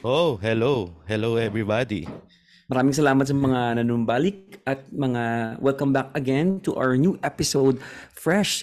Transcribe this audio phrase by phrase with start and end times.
[0.00, 0.96] Oh, hello.
[1.04, 2.08] Hello everybody.
[2.70, 7.82] Maraming salamat sa mga nanumbalik at mga welcome back again to our new episode,
[8.14, 8.62] fresh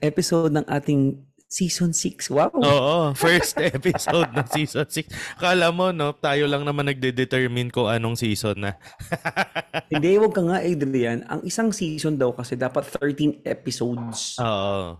[0.00, 1.18] episode ng ating
[1.50, 2.30] season 6.
[2.30, 2.54] Wow!
[2.54, 5.36] Oo, first episode ng season 6.
[5.36, 8.72] Kala mo, no, tayo lang naman nagde-determine kung anong season na.
[9.92, 11.26] Hindi, wag ka nga, Adrian.
[11.26, 14.38] Ang isang season daw kasi dapat 13 episodes.
[14.38, 14.94] Oo.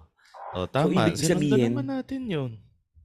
[0.59, 1.07] Oh, tama.
[1.09, 2.51] ibig Sinundan sabihin- naman natin yun.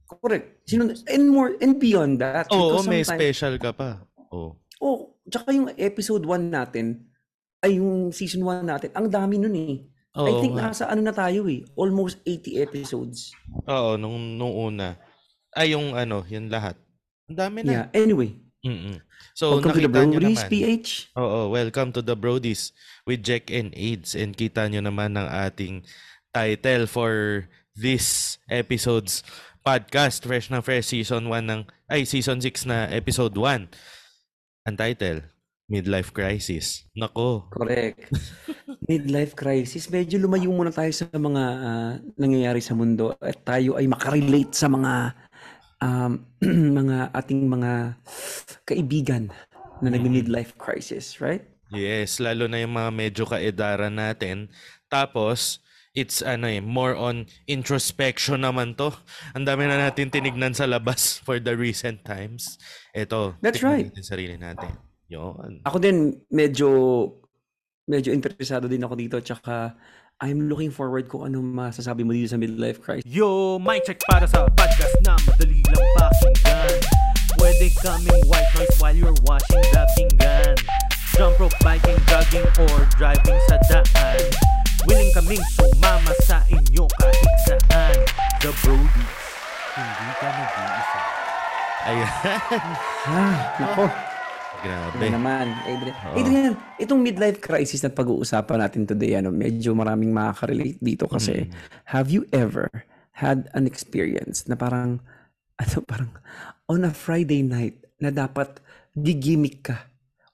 [0.04, 0.68] Correct.
[0.68, 2.48] Sino, and more, and beyond that.
[2.52, 4.04] Oo, because may special ka pa.
[4.28, 4.56] Oh.
[4.80, 7.08] Oh, tsaka yung episode 1 natin,
[7.64, 9.80] ay yung season 1 natin, ang dami nun eh.
[10.14, 10.70] I Oo think nga.
[10.70, 13.34] nasa ano na tayo eh, almost 80 episodes.
[13.66, 14.94] Oo, nung, nung una.
[15.50, 16.78] Ay, yung ano, yun lahat.
[17.26, 17.72] Ang dami na.
[17.72, 18.30] Yeah, anyway.
[18.64, 19.02] Mm-mm.
[19.34, 20.52] So, welcome to the nakita Brodies naman.
[20.52, 20.88] PH.
[21.18, 22.70] Oo, welcome to the Brodies
[23.04, 24.14] with Jack and AIDS.
[24.14, 25.84] And kita nyo naman ng ating
[26.30, 27.44] title for
[27.74, 29.26] this episode's
[29.64, 30.20] podcast.
[30.20, 33.72] Fresh na fresh season 1 ng, ay season 6 na episode 1.
[34.68, 35.24] Ang title,
[35.72, 36.84] Midlife Crisis.
[36.92, 37.48] Nako.
[37.48, 38.12] Correct.
[38.92, 39.88] Midlife crisis.
[39.88, 44.68] Medyo lumayo muna tayo sa mga ah, nangyayari sa mundo at tayo ay makarelate sa
[44.68, 45.16] mga
[45.80, 46.20] um,
[46.84, 47.96] mga ating mga
[48.68, 49.32] kaibigan
[49.80, 51.48] na nag-midlife crisis, right?
[51.72, 54.52] Yes, lalo na yung mga medyo kaedaran natin.
[54.92, 55.63] Tapos,
[55.94, 58.90] it's ano eh, more on introspection naman to.
[59.32, 62.58] Ang dami na natin tinignan sa labas for the recent times.
[62.92, 63.88] Ito, That's right.
[63.88, 64.74] natin sarili natin.
[65.08, 65.62] Yun.
[65.62, 66.68] Ako din medyo
[67.86, 69.78] medyo interesado din ako dito tsaka
[70.22, 73.06] I'm looking forward kung ano masasabi mo dito sa midlife crisis.
[73.06, 76.74] Yo, mic check para sa podcast na madali lang pakinggan
[77.34, 80.54] Pwede kaming white noise while you're washing the pinggan
[81.18, 84.53] Jump rope, biking, jogging, or driving sa daan
[84.84, 87.96] Willing kaming sumama sa inyo kahit saan
[88.44, 89.16] The Brodies,
[89.72, 91.00] hindi ka nag-iisa
[91.84, 92.12] Ayan.
[93.04, 93.84] Ah, nako.
[94.64, 94.96] Grabe.
[94.96, 95.96] Ano naman, Adrian.
[96.00, 96.16] Oo.
[96.16, 101.52] Adrian, itong midlife crisis na pag-uusapan natin today, ano, medyo maraming makaka-relate dito kasi
[101.84, 102.72] have you ever
[103.20, 105.04] had an experience na parang,
[105.60, 106.10] ano, parang
[106.68, 108.64] on a Friday night na dapat
[108.96, 109.84] gigimik ka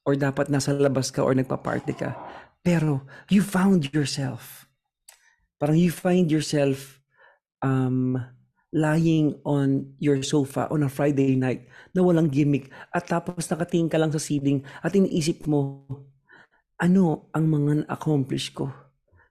[0.06, 2.14] or dapat nasa labas ka or nagpa-party ka
[2.60, 4.69] pero you found yourself
[5.56, 7.00] parang you find yourself
[7.65, 8.16] um
[8.71, 13.99] lying on your sofa on a Friday night na walang gimmick at tapos nakatingin ka
[13.99, 15.91] lang sa ceiling at iniisip mo
[16.81, 18.72] ano ang mga na-accomplish ko?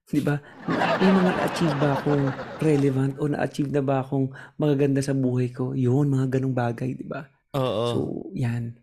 [0.06, 0.38] Di ba?
[0.70, 2.26] May mga na-achieve ba akong
[2.62, 5.74] relevant o na-achieve na ba akong magaganda sa buhay ko?
[5.74, 7.26] Yun, mga ganong bagay, di ba?
[7.58, 7.86] Oo.
[7.90, 8.00] So,
[8.38, 8.78] yan.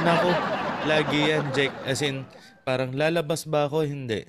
[0.00, 0.30] Nako,
[0.84, 1.72] lagi yan, Jack.
[1.88, 2.28] As in,
[2.64, 3.84] parang lalabas ba ako?
[3.84, 4.24] Hindi.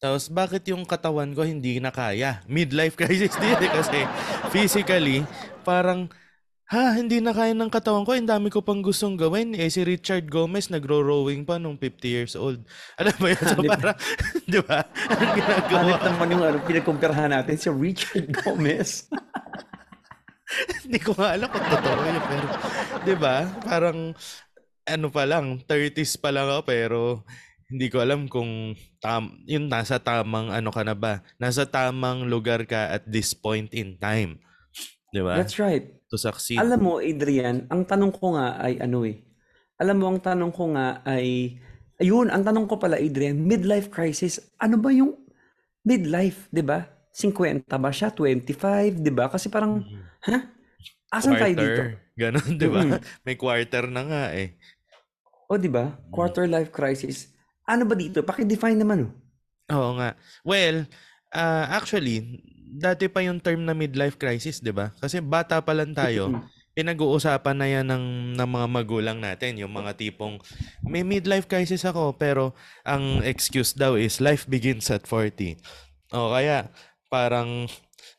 [0.00, 2.40] Tapos, bakit yung katawan ko hindi na kaya?
[2.48, 4.00] Midlife crisis din eh, kasi
[4.48, 5.20] physically,
[5.60, 6.08] parang,
[6.72, 8.16] ha, hindi na kaya ng katawan ko.
[8.16, 9.52] Ang dami ko pang gustong gawin.
[9.52, 12.64] Eh, si Richard Gomez nagro-rowing pa nung 50 years old.
[13.00, 13.44] Alam mo yun?
[13.44, 13.98] So, parang,
[14.56, 14.78] di ba?
[14.88, 19.04] Anong ginagawa Halit naman yung ano, pinagkumpirahan natin si Richard Gomez.
[20.82, 22.16] Hindi ko nga alam kung totoo yun.
[22.24, 22.46] Pero,
[23.04, 23.36] di ba?
[23.68, 24.16] Parang,
[24.88, 27.00] ano pa lang, 30s pa lang ako, pero
[27.70, 31.22] hindi ko alam kung tam, yun nasa tamang ano ka na ba?
[31.38, 34.42] Nasa tamang lugar ka at this point in time.
[35.14, 35.38] Di ba?
[35.38, 35.86] That's right.
[36.10, 36.58] To succeed.
[36.58, 39.22] Alam mo, Adrian, ang tanong ko nga ay ano eh.
[39.78, 41.56] Alam mo, ang tanong ko nga ay,
[42.02, 45.16] ayun, ang tanong ko pala, Adrian, midlife crisis, ano ba yung
[45.86, 46.84] midlife, di ba?
[47.16, 48.12] 50 ba siya?
[48.12, 49.32] 25, di ba?
[49.32, 49.80] Kasi parang,
[50.26, 50.36] ha?
[51.10, 51.82] Asan tayo dito?
[51.82, 51.88] Quarter.
[52.14, 52.82] Ganon, di ba?
[52.86, 53.00] Mm.
[53.26, 54.54] May quarter na nga eh.
[55.50, 55.98] O, di ba?
[56.14, 57.34] Quarter life crisis.
[57.70, 58.26] Ano ba dito?
[58.26, 59.12] Paki-define naman, oh.
[59.70, 60.18] Oo nga.
[60.42, 60.90] Well,
[61.30, 64.90] ah, actually, dati pa yung term na midlife crisis, 'di ba?
[64.98, 66.30] Kasi bata pa lang tayo,
[66.74, 68.06] pinag-uusapan na yan ng,
[68.38, 70.38] ng mga magulang natin, yung mga tipong
[70.86, 72.54] may midlife crisis ako, pero
[72.86, 75.58] ang excuse daw is life begins at 40.
[76.14, 76.70] O kaya,
[77.10, 77.66] parang,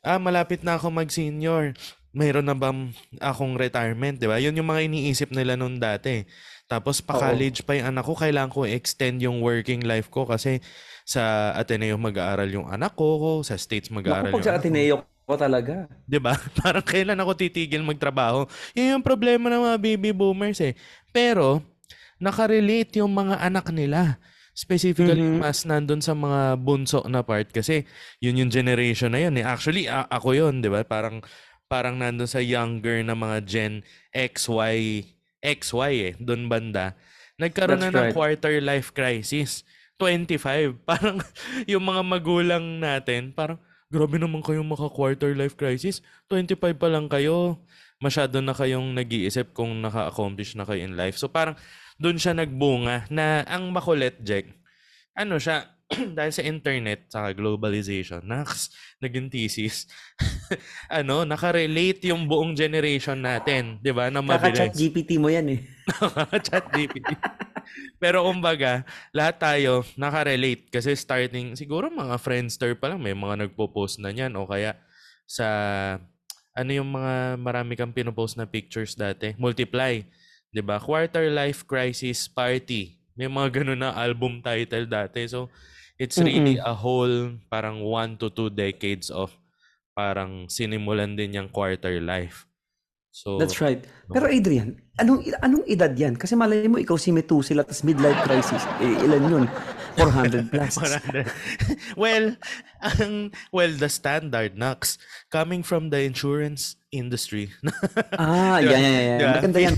[0.04, 1.72] ah, malapit na ako mag-senior.
[2.12, 2.92] Mayroon na bang
[3.24, 4.36] akong retirement, di ba?
[4.36, 6.28] Yun yung mga iniisip nila noon dati.
[6.66, 10.62] Tapos pa-college pa yung anak ko, kailangan ko extend yung working life ko kasi
[11.04, 14.56] sa Ateneo mag-aaral yung anak ko, sa States mag-aaral Naku, yung sa.
[14.56, 15.86] Ateneo ko talaga.
[16.08, 16.34] 'Di ba?
[16.62, 18.46] Parang kailan ako titigil magtrabaho?
[18.74, 20.74] Yun yung problema ng mga baby boomers eh.
[21.12, 21.60] Pero
[22.18, 24.18] nakarelate yung mga anak nila.
[24.52, 25.40] Specifically, Mhm.
[25.40, 27.88] mas nandun sa mga bunso na part kasi
[28.20, 29.44] yun yung generation na yun eh.
[29.44, 30.84] Actually, a- ako yun, 'di ba?
[30.84, 31.24] Parang
[31.66, 33.74] parang nandun sa younger na mga Gen
[34.12, 35.04] X, Y,
[35.42, 36.94] XY eh, doon banda.
[37.36, 38.14] Nagkaroon That's na ng right.
[38.14, 39.66] quarter life crisis.
[39.98, 40.78] 25.
[40.88, 41.18] Parang
[41.66, 43.58] yung mga magulang natin, parang
[43.92, 46.00] grabe naman kayong maka quarter life crisis.
[46.30, 47.60] 25 pa lang kayo.
[48.02, 51.14] masyado na kayong nag-iisip kung naka-accomplish na kayo in life.
[51.14, 51.54] So parang
[52.02, 54.50] doon siya nagbunga na ang makulit, Jack,
[55.14, 55.70] ano siya,
[56.16, 59.86] dahil sa internet, sa globalization, naks, naging thesis,
[61.00, 64.72] ano, nakarelate yung buong generation natin, di ba, na Kaka-chat.
[64.72, 65.60] GPT mo yan eh.
[66.46, 67.12] Chat GPT.
[68.02, 68.82] Pero kumbaga,
[69.14, 74.34] lahat tayo nakarelate kasi starting, siguro mga Friendster pa lang, may mga nagpo-post na niyan
[74.34, 74.74] o kaya
[75.28, 75.46] sa,
[76.52, 79.32] ano yung mga marami kang pinopost na pictures dati?
[79.38, 80.04] Multiply.
[80.52, 80.76] 'di ba?
[80.76, 83.00] Quarter Life Crisis Party.
[83.16, 85.24] May mga ganun na album title dati.
[85.28, 85.48] So,
[85.98, 89.32] it's really a whole parang one to two decades of
[89.92, 92.48] parang sinimulan din yung quarter life.
[93.12, 93.84] So, That's right.
[94.08, 96.16] Pero Adrian, anong anong edad yan?
[96.16, 98.64] Kasi malay mo, ikaw si Methuselah, tapos midlife crisis.
[98.80, 99.44] Eh, ilan yun?
[100.00, 100.80] 400 plus.
[100.80, 101.28] 100.
[102.00, 102.32] well,
[102.80, 104.96] ang well the standard Nax
[105.28, 107.52] coming from the insurance industry.
[108.16, 108.72] ah, Diba?
[108.72, 109.18] yan, yan, yan.
[109.20, 109.32] Diba?
[109.36, 109.76] Maganda yan.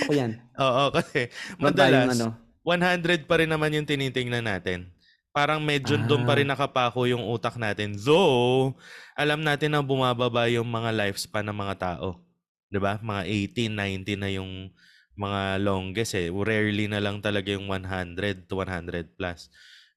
[0.00, 0.30] Ako yan.
[0.64, 1.28] Oo, kasi
[1.60, 2.32] madalas ano.
[2.64, 4.88] 100 pa rin naman yung tinitingnan natin.
[5.34, 6.38] Parang medyo doon pa Ah.
[6.42, 7.94] rin nakapako yung utak natin.
[7.94, 8.74] Though,
[9.14, 12.18] alam natin na bumababa yung mga lifespan ng mga tao.
[12.66, 12.98] 'Di ba?
[12.98, 14.74] Mga 18, 90 na yung
[15.14, 16.34] mga longest eh.
[16.34, 19.46] Rarely na lang talaga yung 100 to 100 plus.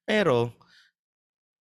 [0.06, 0.54] Pero,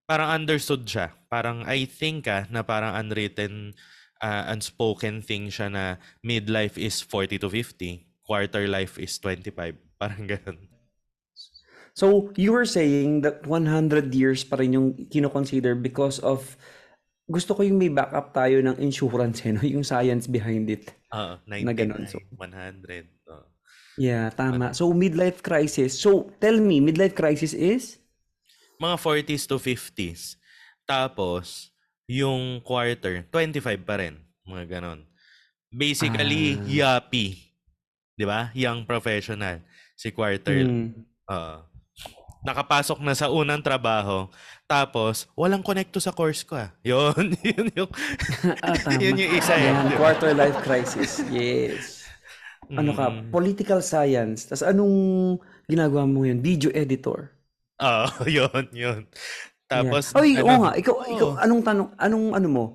[0.05, 1.09] parang understood siya.
[1.29, 3.73] Parang I think ah, na parang unwritten,
[4.21, 5.83] ah, unspoken thing siya na
[6.21, 9.73] midlife is 40 to 50, quarter life is 25.
[10.01, 10.74] Parang ganun.
[11.95, 16.43] So, you were saying that 100 years pa rin yung kino-consider because of
[17.25, 19.63] gusto ko yung may backup tayo ng insurance, eh, no?
[19.79, 20.91] yung science behind it.
[21.15, 23.07] Oo, Na ganun, 99, so- 100.
[23.31, 23.47] oo.
[23.95, 24.75] Yeah, tama.
[24.75, 25.95] So, midlife crisis.
[25.95, 27.95] So, tell me, midlife crisis is?
[28.75, 30.35] Mga 40s to 50s.
[30.83, 31.71] Tapos,
[32.03, 34.19] yung quarter, 25 pa rin.
[34.43, 35.07] Mga ganon.
[35.71, 36.99] Basically, Ah.
[36.99, 37.39] yappy.
[38.19, 38.51] Di ba?
[38.51, 39.63] Young professional.
[39.95, 40.59] Si quarter.
[40.59, 40.91] Hmm.
[41.31, 41.55] Oo.
[42.45, 44.29] Nakapasok na sa unang trabaho.
[44.69, 46.69] Tapos, walang connecto sa course ko ah.
[46.85, 47.91] Yun, yun yung,
[48.65, 49.01] ah, tama.
[49.01, 49.73] yun yung isa eh.
[49.97, 51.25] Quarter life crisis.
[51.33, 52.05] Yes.
[52.69, 53.09] Ano ka?
[53.09, 53.33] Mm.
[53.33, 54.45] Political science.
[54.49, 54.95] Tapos anong
[55.65, 56.41] ginagawa mo yun?
[56.41, 57.33] Video editor.
[57.81, 59.01] Oo, yun, yun.
[59.65, 60.21] Tapos, yeah.
[60.21, 60.73] Oy, ano, oo nga.
[60.77, 61.09] Ikaw, Oo.
[61.13, 62.65] ikaw, anong tanong, anong ano mo?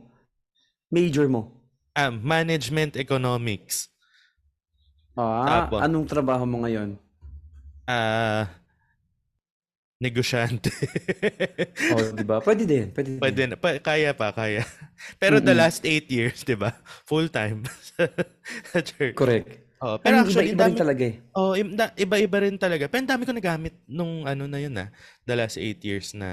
[0.90, 1.60] Major mo?
[1.94, 3.90] ah, management economics.
[5.18, 5.80] Ah, Tapos?
[5.82, 6.96] anong trabaho mo ngayon?
[7.84, 8.46] Ah,
[10.00, 10.70] negosyante.
[11.90, 12.38] Oh, di ba?
[12.40, 12.94] Pwede din.
[12.94, 13.20] Pwede, din.
[13.20, 14.62] Pwede na, pa, kaya pa, kaya.
[15.22, 15.58] Pero the Mm-mm.
[15.58, 16.72] last eight years, di ba?
[17.06, 17.66] Full time
[18.70, 19.18] sa church.
[19.18, 19.48] Correct.
[19.80, 21.16] Oh, Pero pero actually, iba-iba rin dami, talaga eh.
[21.32, 21.52] oh,
[21.96, 22.84] iba-iba rin talaga.
[22.88, 24.92] Pero dami ko nagamit nung ano na yun ah.
[25.24, 26.28] The last eight years na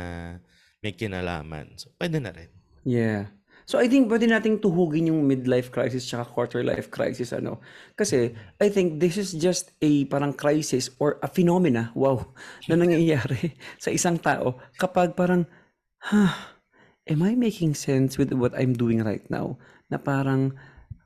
[0.83, 1.79] may kinalaman.
[1.79, 2.51] So, pwede na rin.
[2.83, 3.36] Yeah.
[3.67, 7.59] So I think pwede nating tuhugin yung midlife crisis tsaka quarter life crisis ano.
[7.99, 8.31] Kasi
[8.63, 12.31] I think this is just a parang crisis or a phenomena, wow,
[12.71, 15.43] na nangyayari sa isang tao kapag parang,
[15.99, 16.31] huh,
[17.11, 19.59] am I making sense with what I'm doing right now?
[19.91, 20.55] Na parang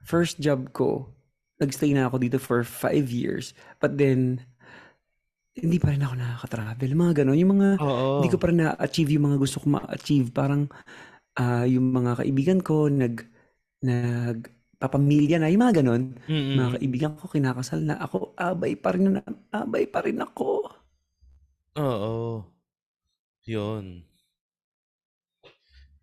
[0.05, 1.09] first job ko,
[1.57, 4.45] nagstay na ako dito for five years, but then
[5.57, 6.89] hindi pa rin ako nakaka-travel.
[6.95, 7.41] Mga ganon.
[7.41, 8.21] Yung mga Oo.
[8.21, 10.31] hindi ko pa rin na-achieve yung mga gusto ko ma-achieve.
[10.31, 10.71] Parang
[11.37, 13.23] ah, yung mga kaibigan ko nag
[13.81, 14.39] nag
[14.81, 16.17] papamilya na, yung mga ganon.
[16.25, 16.57] Mm-mm.
[16.57, 19.21] Mga kaibigan ko kinakasal na ako, abay pa rin na,
[19.53, 20.73] abay pa rin ako.
[21.77, 22.41] Oo.
[23.45, 24.01] Yun.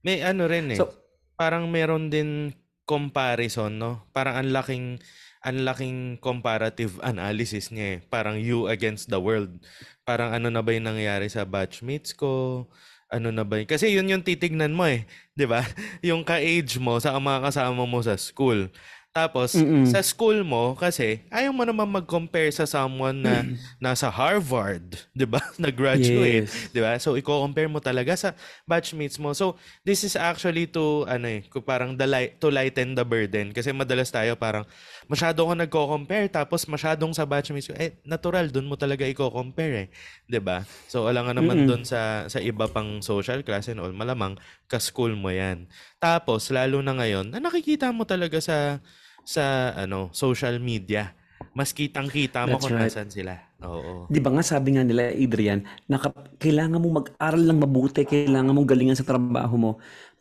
[0.07, 0.79] May ano rin eh.
[0.79, 0.95] So,
[1.35, 2.55] parang meron din
[2.87, 4.07] comparison, no?
[4.15, 5.03] Parang ang laking
[5.43, 7.99] ang laking comparative analysis niya eh.
[8.07, 9.59] Parang you against the world.
[10.07, 12.67] Parang ano na ba yung nangyayari sa batchmates ko?
[13.09, 13.65] Ano na ba yun?
[13.69, 15.09] Kasi yun yung titignan mo eh.
[15.37, 15.65] 'Di ba?
[16.05, 18.69] Yung ka-age mo sa mga kasama mo sa school.
[19.09, 19.89] Tapos, Mm-mm.
[19.89, 23.49] sa school mo, kasi ayaw mo naman mag-compare sa someone na
[23.81, 24.85] nasa Harvard,
[25.17, 25.41] 'di ba?
[25.63, 26.69] Na-graduate, Yes.
[26.71, 27.01] 'di ba?
[27.01, 28.37] So i-compare mo talaga sa
[28.69, 29.33] batchmates mo.
[29.33, 29.57] So
[29.89, 34.13] this is actually to ano eh, parang the light, to lighten the burden kasi madalas
[34.13, 34.69] tayo parang
[35.09, 39.89] masyado ko nagko-compare tapos masyadong sa batchmates ko, eh natural doon mo talaga i-compare eh,
[40.29, 40.69] 'di ba?
[40.87, 41.69] So alam nga naman Mm-mm.
[41.69, 44.37] doon sa sa iba pang social class and all, malamang
[44.69, 45.67] ka-school mo 'yan.
[45.99, 48.79] Tapos lalo na ngayon, na nakikita mo talaga sa
[49.25, 51.17] sa ano, social media.
[51.57, 52.95] Mas kitang-kita mo That's kung right.
[52.95, 53.35] nasan sila.
[53.65, 54.09] Oo.
[54.09, 58.57] Di ba nga sabi nga nila, Adrian, na kap- kailangan mo mag-aral lang mabuti, kailangan
[58.57, 59.71] mong galingan sa trabaho mo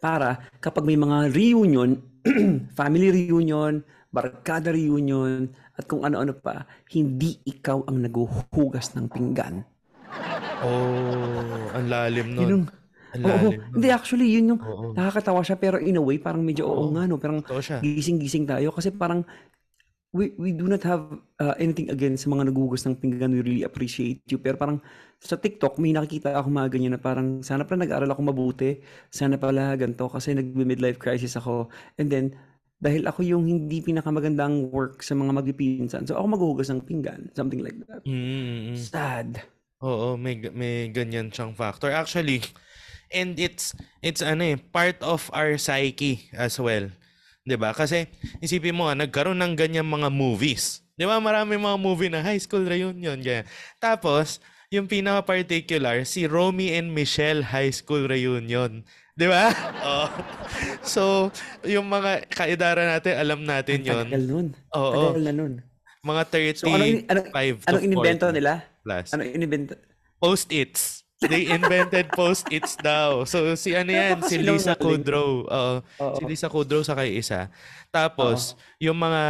[0.03, 1.95] para kapag may mga reunion,
[2.79, 3.79] family reunion,
[4.09, 9.61] barkada reunion, at kung ano-ano pa, hindi ikaw ang naguhugas ng pinggan.
[10.63, 12.41] Oh, ang lalim nun.
[12.41, 12.63] Yun
[13.13, 13.73] Ang lalim nun.
[13.77, 14.95] hindi actually, yun yung Oo.
[14.97, 16.93] nakakatawa siya, pero in a way, parang medyo oo Oo.
[16.95, 17.21] nga, no?
[17.21, 17.43] Parang
[17.83, 19.21] gising-gising tayo kasi parang
[20.15, 21.03] we we do not have
[21.37, 23.35] uh, anything against sa mga nagugas ng pinggan.
[23.35, 24.39] We really appreciate you.
[24.39, 24.79] Pero parang
[25.19, 28.81] sa TikTok, may nakikita ako mga ganyan na parang sana pala nag-aral ako mabuti.
[29.11, 31.69] Sana pala ganito kasi nag-midlife crisis ako.
[31.99, 32.25] And then,
[32.77, 36.05] dahil ako yung hindi pinakamagandang work sa mga magpipinsan.
[36.05, 37.33] So ako maghuhugas ng pinggan.
[37.33, 38.05] Something like that.
[38.05, 38.77] Mm, mm.
[38.77, 39.41] Sad.
[39.81, 41.89] Oo, may may ganyan siyang factor.
[41.89, 42.41] Actually,
[43.13, 46.89] and it's it's ano eh, part of our psyche as well.
[47.45, 47.73] 'Di ba?
[47.73, 48.09] Kasi
[48.41, 50.81] isipin mo, ah, nagkaroon ng ganyan mga movies.
[50.97, 51.21] 'Di ba?
[51.21, 53.45] Marami mga movie na high school reunion ganyan.
[53.77, 58.83] Tapos, yung pinaka-particular, si Romy and Michelle High School Reunion.
[59.17, 59.45] 'Di ba?
[59.83, 60.07] Oh.
[60.87, 61.29] So,
[61.67, 64.05] yung mga kaedara natin, alam natin Ang 'yon.
[64.07, 64.47] tagal nun.
[64.71, 65.11] Oo.
[65.11, 65.53] Tagal na nun.
[65.99, 66.21] Mga
[66.55, 68.53] 35 So anong, anong, to anong inimbento 40 nila?
[68.79, 69.07] plus.
[69.11, 69.73] Ano inimbento?
[70.17, 71.03] Post-its.
[71.17, 73.25] They invented post-its daw.
[73.25, 74.77] So si ano yan, si Lisa.
[74.77, 75.49] Kudrow.
[75.49, 75.75] Oo.
[75.81, 76.15] Oo.
[76.21, 77.49] Si Lisa Kudrow sa kay isa.
[77.89, 79.23] Tapos, yung mga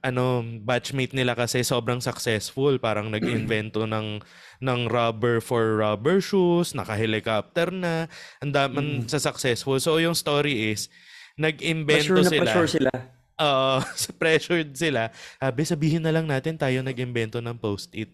[0.00, 4.24] ano batchmate nila kasi sobrang successful, parang nag-invento ng
[4.64, 8.08] ng rubber for rubber shoes, naka-helicopter na,
[8.40, 9.76] ang daman sa successful.
[9.76, 10.88] So yung story is
[11.36, 12.40] nag-invento na sila.
[12.48, 12.92] pressure sila.
[13.36, 13.84] Oo,
[14.20, 15.12] pressured sila.
[15.36, 18.08] Sabi, sabihin na lang natin tayo nag-invento ng post-it.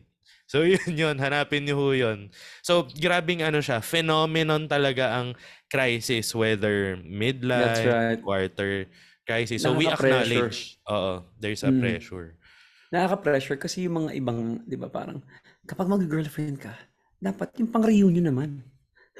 [0.53, 2.29] So yun yun, hanapin niyo ho yun.
[2.61, 5.33] So grabing ano siya, phenomenon talaga ang
[5.73, 8.21] crisis, whether midlife, That's right.
[8.21, 8.93] quarter
[9.25, 9.65] crisis.
[9.65, 11.81] So we acknowledge, oo, there's a Mm.
[11.81, 12.37] pressure.
[12.93, 15.25] Nakaka-pressure kasi yung mga ibang, di ba, parang
[15.65, 16.77] kapag mag-girlfriend ka,
[17.17, 18.51] dapat yung pang-reunion naman.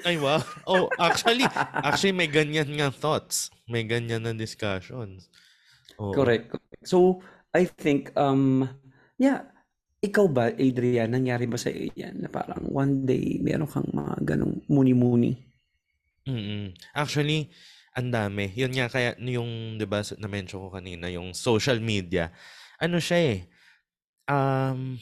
[0.05, 0.43] Ay wow.
[0.67, 1.47] Oh, actually,
[1.81, 3.49] actually may ganyan nga thoughts.
[3.65, 5.31] May ganyan na discussions.
[5.97, 6.13] Oo.
[6.13, 6.53] Correct.
[6.83, 7.23] So,
[7.55, 8.67] I think, um,
[9.17, 9.52] yeah,
[10.03, 14.35] ikaw ba, Adrian, nangyari ba sa iyo yan na parang one day meron kang mga
[14.35, 15.39] ganong muni-muni?
[16.27, 16.75] Mm.
[16.91, 17.47] Actually,
[17.95, 18.51] ang dami.
[18.51, 22.33] Yun nga kaya yung 'di ba na-mention ko kanina yung social media.
[22.81, 23.39] Ano siya eh.
[24.27, 24.97] Um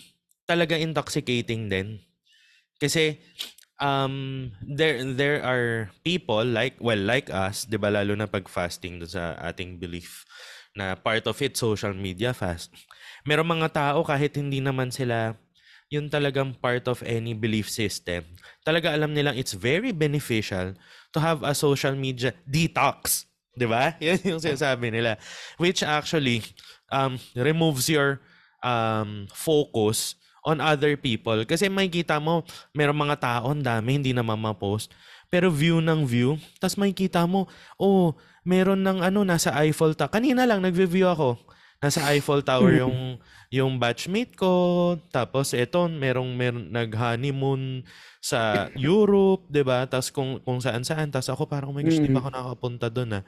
[0.45, 2.03] talaga intoxicating din.
[2.77, 3.21] Kasi
[3.81, 9.01] um there there are people like well like us, 'di ba lalo na pag fasting
[9.07, 10.27] sa ating belief
[10.75, 12.75] na part of it social media fast.
[13.27, 15.37] Meron mga tao kahit hindi naman sila
[15.91, 18.23] yun talagang part of any belief system.
[18.63, 20.71] Talaga alam nilang it's very beneficial
[21.11, 23.27] to have a social media detox.
[23.67, 23.93] ba?
[23.99, 25.19] Yan yung sinasabi nila.
[25.59, 26.47] Which actually
[26.87, 28.23] um, removes your
[28.63, 30.15] um, focus
[30.47, 31.43] on other people.
[31.43, 34.89] Kasi makikita mo, merong mga tao, dami, hindi naman ma-post.
[35.27, 36.39] Pero view ng view.
[36.57, 38.15] Tapos makikita mo, oh,
[38.47, 40.09] meron ng ano, nasa Eiffel Tower.
[40.09, 41.37] Kanina lang, nag-view ako.
[41.81, 43.17] Nasa Eiffel Tower yung
[43.49, 44.53] yung batchmate ko.
[45.09, 47.81] Tapos eto, merong, merong nag-honeymoon
[48.21, 49.89] sa Europe, 'di ba?
[49.89, 53.19] Tapos kung kung saan-saan, tapos ako parang oh my gosh, di ba ako nakapunta doon
[53.19, 53.23] ah.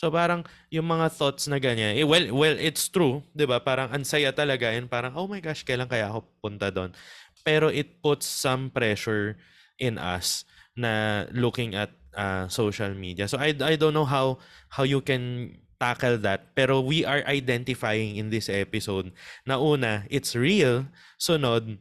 [0.00, 0.40] So parang
[0.72, 3.60] yung mga thoughts na ganyan, eh, well, well, it's true, 'di ba?
[3.60, 6.96] Parang ang saya talaga and parang oh my gosh, kailan kaya ako punta doon?
[7.44, 9.36] Pero it puts some pressure
[9.76, 13.28] in us na looking at uh, social media.
[13.28, 14.40] So I I don't know how
[14.72, 16.52] how you can tackle that.
[16.52, 19.14] Pero we are identifying in this episode
[19.46, 20.84] na una, it's real.
[21.16, 21.78] Sunod,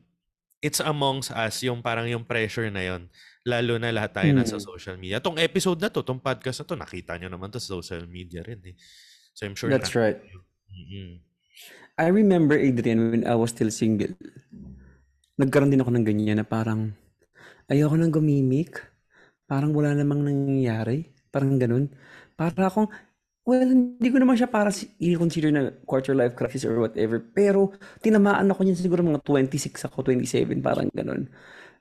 [0.61, 3.09] it's amongst us yung parang yung pressure na yon
[3.47, 4.63] lalo na lahat tayo nasa Mm.
[4.63, 5.17] social media.
[5.17, 8.43] Tong episode na to, tong podcast na to, nakita nyo naman to sa social media
[8.43, 8.75] rin eh.
[9.31, 10.19] So I'm sure That's na- right.
[10.67, 11.23] Mm-mm.
[11.97, 14.13] I remember, Adrian, when I was still single,
[15.39, 16.93] nagkaroon din ako ng ganyan na parang,
[17.65, 18.77] ayoko nang gumimik.
[19.47, 21.07] Parang wala namang nangyayari.
[21.31, 21.87] Parang ganun.
[22.35, 22.91] Para akong,
[23.47, 27.23] well, hindi ko naman siya para si- i-consider na quarter life crisis or whatever.
[27.31, 27.71] Pero,
[28.03, 31.31] tinamaan ako niyan siguro mga 26 ako, 27, parang ganun.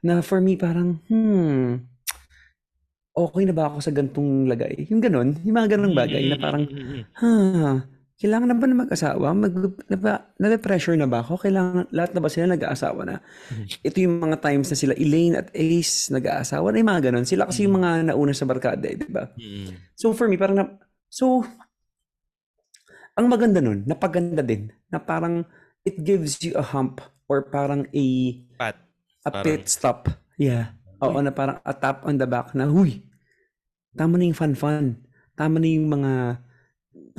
[0.00, 1.82] Na for me, parang, hmm,
[3.16, 4.87] okay na ba ako sa gantong lagay?
[4.94, 6.64] Yung ganun, yung mga ganung bagay na parang.
[7.18, 7.30] Ha,
[8.16, 9.26] kailangan na ba na mag-asawa?
[9.35, 9.52] Mag,
[9.88, 11.37] na ba, na-pressure na ba ako?
[11.37, 13.16] Kailangan, lahat na ba sila nag-aasawa na?
[13.82, 17.26] Ito yung mga times na sila, Elaine at Ace, nag-aasawa na yung mga ganun.
[17.26, 19.28] Sila kasi yung mga nauna sa barkada, eh, di ba?
[19.92, 20.64] So for me, parang na,
[21.08, 21.42] so,
[23.16, 25.44] ang maganda nun, napaganda din, na parang
[25.82, 28.06] it gives you a hump or parang a,
[28.60, 28.76] Pat.
[29.25, 30.08] a Parang- pit stop.
[30.36, 30.76] Yeah.
[31.00, 33.04] Oo, na parang a tap on the back na, huy,
[33.96, 35.00] tama na yung fun-fun.
[35.36, 36.12] Tama na yung mga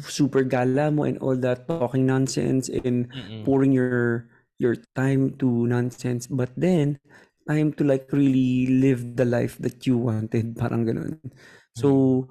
[0.06, 3.42] super gala mo and all that talking nonsense and Mm-mm.
[3.46, 4.30] pouring your
[4.62, 6.26] your time to nonsense.
[6.30, 6.98] But then,
[7.50, 10.58] time to like really live the life that you wanted.
[10.58, 11.18] Parang ganun.
[11.78, 12.26] So,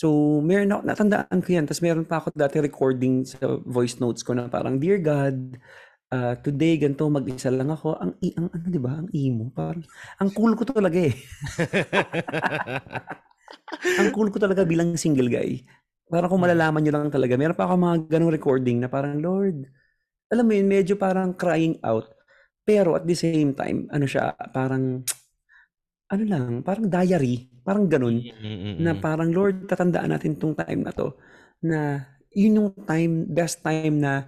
[0.00, 1.64] so meron ako, natandaan ko yan.
[1.68, 5.60] Tapos meron pa ako dati recording sa voice notes ko na parang, Dear God,
[6.08, 8.00] uh, today, ganito, mag-isa lang ako.
[8.00, 8.96] Ang, ang ano, di ba?
[8.96, 9.52] Ang emo.
[9.52, 9.84] Parang,
[10.18, 11.14] ang cool ko talaga eh.
[14.00, 15.60] ang cool ko talaga bilang single guy.
[16.10, 17.38] Parang kung malalaman nyo lang talaga.
[17.38, 19.68] Meron pa ako mga ganong recording na parang, Lord,
[20.30, 22.10] alam mo yun, medyo parang crying out.
[22.66, 25.02] Pero at the same time, ano siya, parang,
[26.10, 29.00] ano lang, parang diary, parang ganun, Mm, na mm.
[29.02, 31.14] parang, Lord, tatandaan natin tong time na to,
[31.64, 34.24] na yun yung time, best time na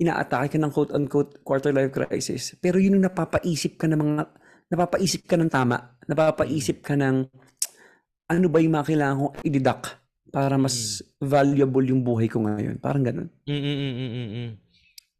[0.00, 2.56] inaatake ka ng quote-unquote quarter life crisis.
[2.58, 4.24] Pero yun yung napapaisip ka ng mga,
[4.72, 7.28] napapaisip ka ng tama, napapaisip ka ng,
[8.32, 9.86] ano ba yung mga kailangan kong i-deduct
[10.32, 12.80] para mas valuable yung buhay ko ngayon.
[12.80, 13.28] Parang ganun.
[13.44, 14.50] Mm, mm, mm, mm, mm, mm.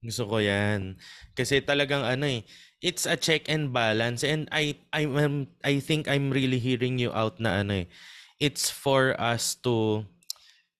[0.02, 0.99] Gusto ko 'yan.
[1.37, 2.42] Kasi talagang ano eh,
[2.83, 7.15] it's a check and balance and I I am I think I'm really hearing you
[7.15, 7.89] out na ano eh.
[8.43, 10.03] It's for us to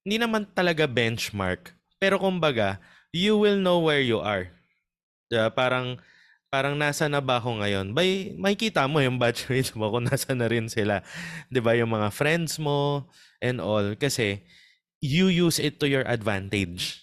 [0.03, 2.83] hindi naman talaga benchmark, pero kumbaga,
[3.15, 4.51] you will know where you are.
[5.31, 5.47] Diba?
[5.55, 6.03] Parang
[6.51, 7.95] parang nasa na ba ako ngayon?
[7.95, 11.01] By makikita mo yung batchmates mo kung nasa na rin sila.
[11.49, 13.09] 'Di ba yung mga friends mo
[13.41, 14.43] and all kasi
[15.01, 17.03] you use it to your advantage.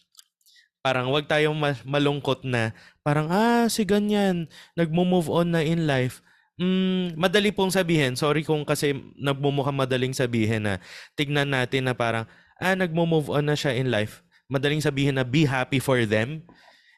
[0.80, 6.24] Parang wag tayong ma- malungkot na parang ah si ganyan nagmo-move on na in life.
[6.60, 10.74] Mm, madali pong sabihin, sorry kung kasi nagmumukha madaling sabihin na
[11.16, 12.28] tignan natin na parang
[12.60, 14.20] ah nagmo-move on na siya in life.
[14.52, 16.44] Madaling sabihin na be happy for them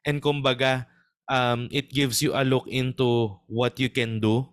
[0.07, 0.89] and kumbaga
[1.29, 4.47] um, it gives you a look into what you can do.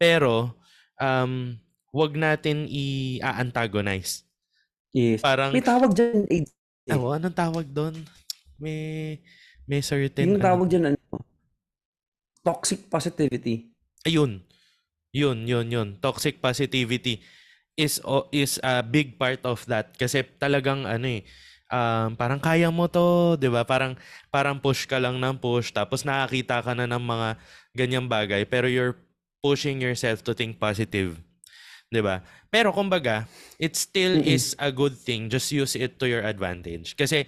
[0.00, 0.56] Pero
[0.96, 1.56] um,
[1.92, 4.24] wag natin i-antagonize.
[4.96, 5.20] Yes.
[5.20, 6.24] Parang May tawag dyan.
[6.88, 7.94] Ah, oh, anong tawag doon?
[8.56, 9.20] May
[9.66, 10.46] may certain Yung ano.
[10.46, 10.98] tawag dyan, ano,
[12.46, 13.70] toxic positivity.
[14.06, 14.42] Ayun.
[15.10, 15.88] Yun, yun, yun.
[15.98, 17.18] Toxic positivity
[17.76, 18.00] is
[18.32, 21.22] is a big part of that kasi talagang ano eh
[21.68, 23.68] um, parang kaya mo to, 'di ba?
[23.68, 23.94] Parang
[24.32, 27.28] parang push ka lang ng push tapos nakakita ka na ng mga
[27.76, 28.96] ganyang bagay pero you're
[29.44, 31.20] pushing yourself to think positive.
[31.92, 32.22] 'Di ba?
[32.50, 33.26] Pero kumbaga,
[33.62, 34.26] it still Mm-mm.
[34.26, 35.30] is a good thing.
[35.30, 36.98] Just use it to your advantage.
[36.98, 37.26] Kasi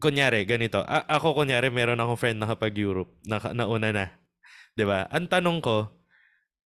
[0.00, 4.06] kunyari ganito, a- ako kunyari meron akong friend na kapag Europe, na, nauna na.
[4.76, 5.06] 'Di ba?
[5.12, 5.92] Ang tanong ko,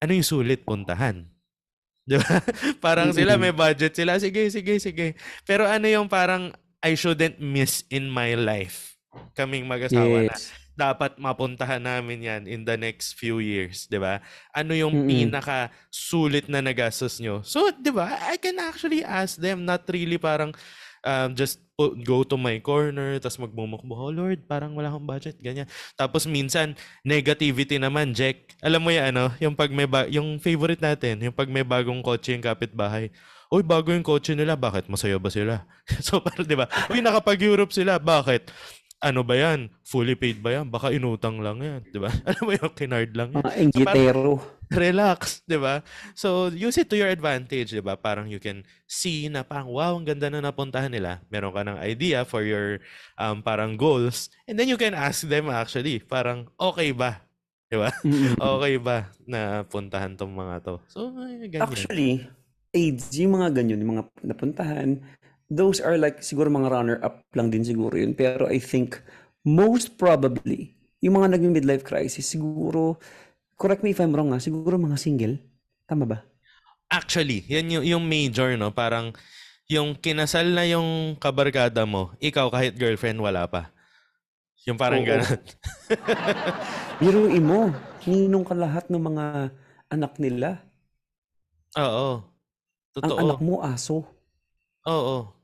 [0.03, 1.27] ano yung sulit puntahan?
[2.09, 2.43] 'Di ba?
[2.85, 5.07] parang sila may budget sila, sige, sige, sige.
[5.47, 8.99] Pero ano yung parang I shouldn't miss in my life?
[9.37, 10.51] Kaming mag-asawa na Yes.
[10.73, 14.25] Dapat mapuntahan namin yan in the next few years, 'di ba?
[14.57, 15.09] Ano yung Mm-mm.
[15.09, 17.45] pinaka sulit na nagastos nyo?
[17.45, 18.09] So, 'di ba?
[18.33, 20.57] I can actually ask them not really parang
[21.05, 21.61] um, just
[22.07, 25.67] go to my corner tapos magmumukbo, oh Lord, parang wala akong budget, ganyan.
[25.99, 28.57] Tapos minsan negativity naman, Jack.
[28.65, 32.01] Alam mo 'yan ano, yung pag may ba- yung favorite natin, yung pag may bagong
[32.01, 33.13] kotse yung kapitbahay.
[33.53, 34.89] Uy, bago yung kotse nila, bakit?
[34.89, 35.69] Masaya ba sila?
[36.07, 36.65] so, parang, di ba?
[36.89, 38.49] Uy, nakapag-Europe sila, bakit?
[39.03, 39.67] Ano ba yan?
[39.83, 40.71] Fully paid ba yan?
[40.71, 42.07] Baka inutang lang yan, di ba?
[42.31, 43.43] Alam mo yung kinard lang yan.
[43.43, 44.39] Mga enggitero.
[44.71, 45.83] Relax, di ba?
[46.15, 47.99] So, use it to your advantage, di ba?
[47.99, 51.19] Parang you can see na parang, wow, ang ganda na napuntahan nila.
[51.35, 52.79] Meron ka ng idea for your
[53.19, 54.31] um, parang goals.
[54.47, 57.27] And then you can ask them actually, parang, okay ba?
[57.67, 57.91] Di ba?
[58.55, 60.79] Okay ba na puntahan tong mga to?
[60.87, 61.59] So, ganyan.
[61.59, 62.13] Actually,
[62.71, 65.03] AIDS, yung mga ganyan, yung mga napuntahan,
[65.53, 68.17] those are like, siguro mga runner-up lang din siguro yun.
[68.17, 68.97] Pero I think,
[69.45, 70.73] most probably,
[71.05, 72.97] yung mga naging midlife crisis, siguro,
[73.61, 75.37] correct me if I'm wrong ha, siguro mga single.
[75.85, 76.25] Tama ba?
[76.89, 78.73] Actually, yan yung, yung major, no?
[78.73, 79.13] Parang,
[79.69, 83.69] yung kinasal na yung kabarkada mo, ikaw kahit girlfriend, wala pa.
[84.65, 85.09] Yung parang Oo.
[85.09, 85.41] ganun.
[87.03, 87.61] Biruin mo,
[88.09, 89.25] ninong ka lahat ng mga
[89.91, 90.63] anak nila.
[91.77, 92.25] Oo.
[92.93, 93.05] Totoo.
[93.05, 94.07] Ang anak mo, aso.
[94.87, 95.42] Oo.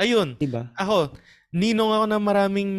[0.00, 0.40] Ayun.
[0.40, 0.72] Diba?
[0.80, 1.12] Ako,
[1.52, 2.72] ninong ako ng maraming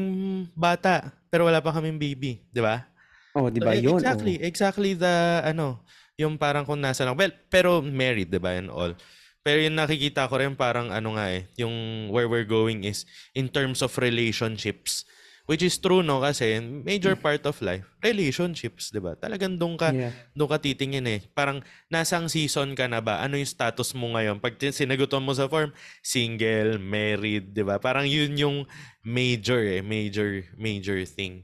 [0.58, 2.42] bata, pero wala pa kaming baby.
[2.50, 2.90] Di ba?
[3.38, 4.02] Oh, So, diba e- yun?
[4.02, 4.36] Exactly.
[4.42, 5.86] Exactly the, ano,
[6.18, 7.14] yung parang kung nasa lang.
[7.16, 8.98] Well, pero married, di ba, and all.
[9.42, 13.50] Pero yung nakikita ko rin parang ano nga eh, yung where we're going is in
[13.50, 15.06] terms of relationships.
[15.52, 16.24] Which is true, no?
[16.24, 19.20] Kasi major part of life, relationships, di ba?
[19.20, 20.16] Talagang doon ka, yeah.
[20.32, 21.20] doon ka titingin eh.
[21.36, 21.60] Parang
[21.92, 23.20] nasang season ka na ba?
[23.20, 24.40] Ano yung status mo ngayon?
[24.40, 27.84] Pag sinagutan mo sa form, single, married, di ba?
[27.84, 28.58] Parang yun yung
[29.04, 31.44] major eh, major, major thing.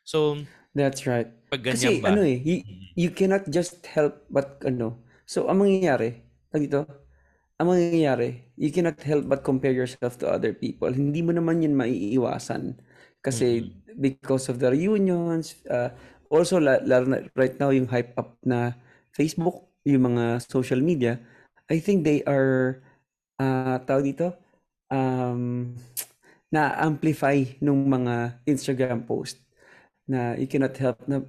[0.00, 0.40] So,
[0.72, 1.28] That's right.
[1.52, 2.16] pag Kasi ba?
[2.16, 2.56] ano eh, you,
[2.96, 5.04] you cannot just help but ano.
[5.28, 6.88] So ang mangyayari, dito,
[7.60, 10.88] ang mangyayari, you cannot help but compare yourself to other people.
[10.88, 12.80] Hindi mo naman yun maiiwasan.
[13.22, 15.94] Kasi because of the reunions, uh,
[16.26, 18.74] also la, na right now yung hype up na
[19.14, 21.22] Facebook, yung mga social media,
[21.70, 22.82] I think they are,
[23.38, 24.34] uh, tawag dito,
[24.90, 25.72] um,
[26.52, 29.40] na-amplify nung mga Instagram post
[30.04, 31.24] na you cannot help na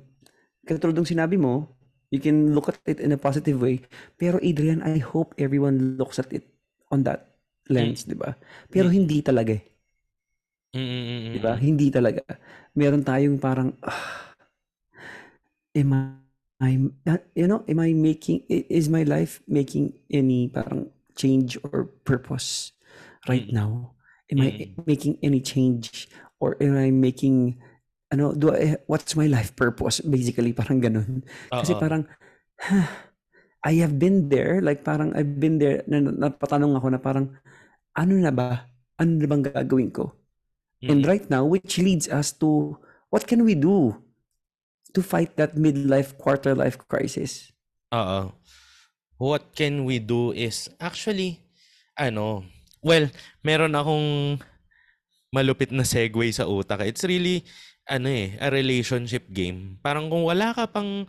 [0.67, 1.71] katulad ng sinabi mo,
[2.11, 3.81] you can look at it in a positive way.
[4.19, 6.45] Pero Adrian, I hope everyone looks at it
[6.91, 7.39] on that
[7.71, 8.35] lens, di ba?
[8.67, 9.63] Pero hindi talaga eh,
[10.73, 11.53] Mm, mm, mm, di ba?
[11.53, 11.59] mm.
[11.59, 12.21] Hindi talaga.
[12.73, 14.33] meron tayong parang, ah,
[15.77, 15.91] am
[16.61, 16.77] I,
[17.35, 22.73] you know, am I making, is my life making any parang change or purpose
[23.29, 23.53] right Mm.
[23.53, 23.93] now?
[24.31, 24.75] Am I Mm.
[24.85, 26.09] making any change
[26.41, 27.61] or am I making,
[28.13, 30.01] ano, do I, what's my life purpose?
[30.01, 31.23] Basically, parang ganun.
[31.59, 31.77] Kasi Oo.
[31.77, 32.07] parang,
[33.63, 37.25] I have been there, like parang I've been there, na, napatanong ako na parang,
[37.97, 38.67] ano na ba?
[38.99, 40.13] Ano na bang gagawin ko?
[40.89, 41.07] And Mm.
[41.07, 42.75] right now, which leads us to,
[43.09, 44.03] what can we do
[44.93, 47.51] to fight that midlife, quarter life crisis?
[47.93, 48.33] Oo.
[49.21, 51.39] What can we do is actually
[51.95, 52.43] ano,
[52.83, 53.07] well,
[53.45, 54.41] meron akong
[55.31, 56.83] malupit na segue sa utak.
[56.85, 57.45] It's really
[57.87, 59.77] ano eh, a relationship game.
[59.79, 61.07] Parang kung wala ka pang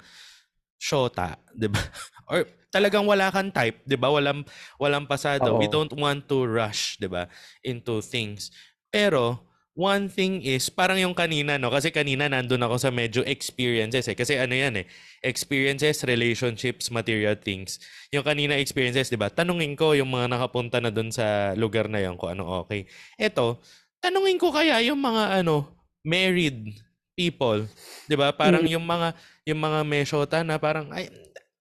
[0.78, 1.82] shota, 'di ba?
[2.30, 4.12] Or talagang wala kang type, 'di ba?
[4.12, 4.44] Walang
[4.78, 5.56] walang pasado.
[5.56, 5.72] We Oo.
[5.72, 7.26] don't want to rush, 'di ba,
[7.64, 8.52] into things.
[8.92, 11.66] Pero one thing is parang yung kanina no?
[11.70, 14.14] Kasi kanina nandun ako sa medyo experiences eh.
[14.14, 14.86] Kasi ano yan eh
[15.20, 17.82] experiences relationships material things.
[18.14, 19.34] Yung kanina experiences 'di ba?
[19.34, 22.86] Tanungin ko yung mga nakapunta na dun sa lugar na yon kung ano okay.
[23.18, 23.58] Eto
[23.98, 25.74] tanungin ko kaya yung mga ano
[26.06, 26.78] married
[27.18, 27.66] people
[28.06, 28.30] 'di ba?
[28.30, 28.78] Parang Mm.
[28.78, 29.08] yung mga
[29.50, 31.10] yung mga may shota na parang I,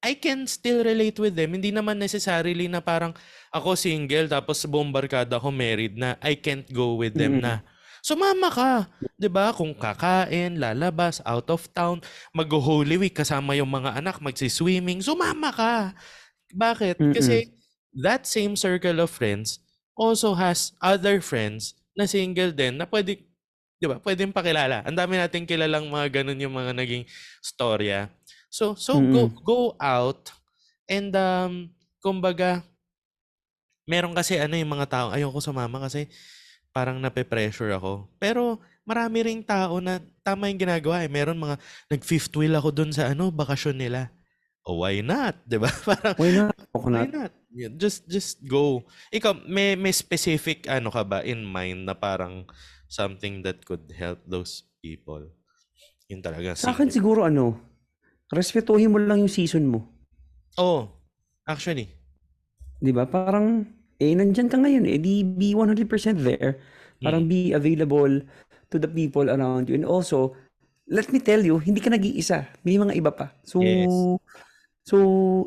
[0.04, 1.56] I can still relate with them.
[1.58, 3.16] Hindi naman necessarily na parang
[3.50, 7.46] ako single tapos buong barkada ko married na I can't go with them Mm.
[7.48, 7.54] na
[8.04, 9.56] Sumama ka, 'di ba?
[9.56, 12.04] Kung kakain, lalabas, out of town,
[12.36, 15.96] mag-Holy Week kasama yung mga anak, magsi-swimming, sumama ka.
[16.52, 17.00] Bakit?
[17.00, 17.14] Mm-mm.
[17.16, 17.56] Kasi
[17.96, 19.64] that same circle of friends
[19.96, 23.24] also has other friends na single din na pwede
[23.80, 23.98] 'di ba?
[24.04, 24.84] Pwedeng pakilala.
[24.84, 27.08] Ang dami nating kilalang mga ganun yung mga naging
[27.40, 28.12] storya.
[28.52, 29.40] So so go Mm-mm.
[29.44, 30.32] go out
[30.92, 31.72] and um
[32.04, 32.64] kumbaga
[33.88, 36.08] meron kasi ano yung mga tao ayoko sumama kasi
[36.74, 38.10] parang nape-pressure ako.
[38.18, 41.10] Pero marami ring tao na tama yung ginagawa eh.
[41.12, 41.56] Meron mga
[41.88, 44.10] nag-fifth wheel ako dun sa ano, bakasyon nila.
[44.66, 45.38] Oh, why not?
[45.48, 45.70] 'Di ba?
[45.70, 46.56] Parang Why not?
[46.56, 47.10] why Coconut.
[47.12, 47.32] not?
[47.54, 48.82] Yeah, just just go.
[49.14, 52.50] Ikaw may may specific ano ka ba in mind na parang
[52.90, 55.22] something that could help those people?
[56.10, 57.60] Yun talaga Sa akin siguro ano,
[58.32, 59.86] respetuhin mo lang yung season mo.
[60.56, 60.90] Oh,
[61.44, 61.92] actually.
[62.80, 63.04] 'Di ba?
[63.04, 63.68] Parang,
[64.00, 64.98] eh, nandyan ka ngayon eh.
[65.02, 66.58] Di be 100% there.
[67.04, 67.30] Parang Mm.
[67.30, 68.22] be available
[68.72, 69.76] to the people around you.
[69.76, 70.34] And also,
[70.88, 72.48] let me tell you, hindi ka nag-iisa.
[72.64, 73.32] May mga iba pa.
[73.44, 73.92] So, Yes.
[74.84, 74.98] so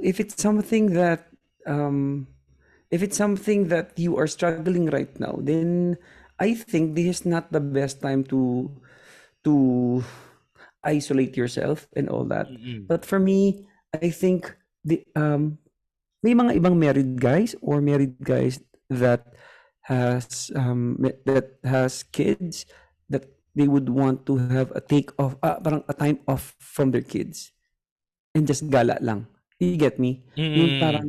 [0.03, 1.29] if it's something that,
[1.67, 2.27] um,
[2.91, 5.97] if it's something that you are struggling right now, then
[6.39, 8.71] I think this is not the best time to,
[9.45, 9.55] to
[10.85, 12.47] isolate yourself and all that.
[12.53, 12.87] Mm-mm.
[12.87, 14.55] But for me, I think
[14.85, 15.59] the um
[16.27, 18.59] may mga ibang married guys or married guys
[18.91, 19.23] that
[19.87, 22.67] has um that has kids
[23.07, 26.91] that they would want to have a take off ah, parang a time off from
[26.91, 27.55] their kids
[28.35, 29.31] and just gala lang.
[29.63, 30.27] You get me?
[30.51, 30.83] Yung Mm.
[30.83, 31.07] parang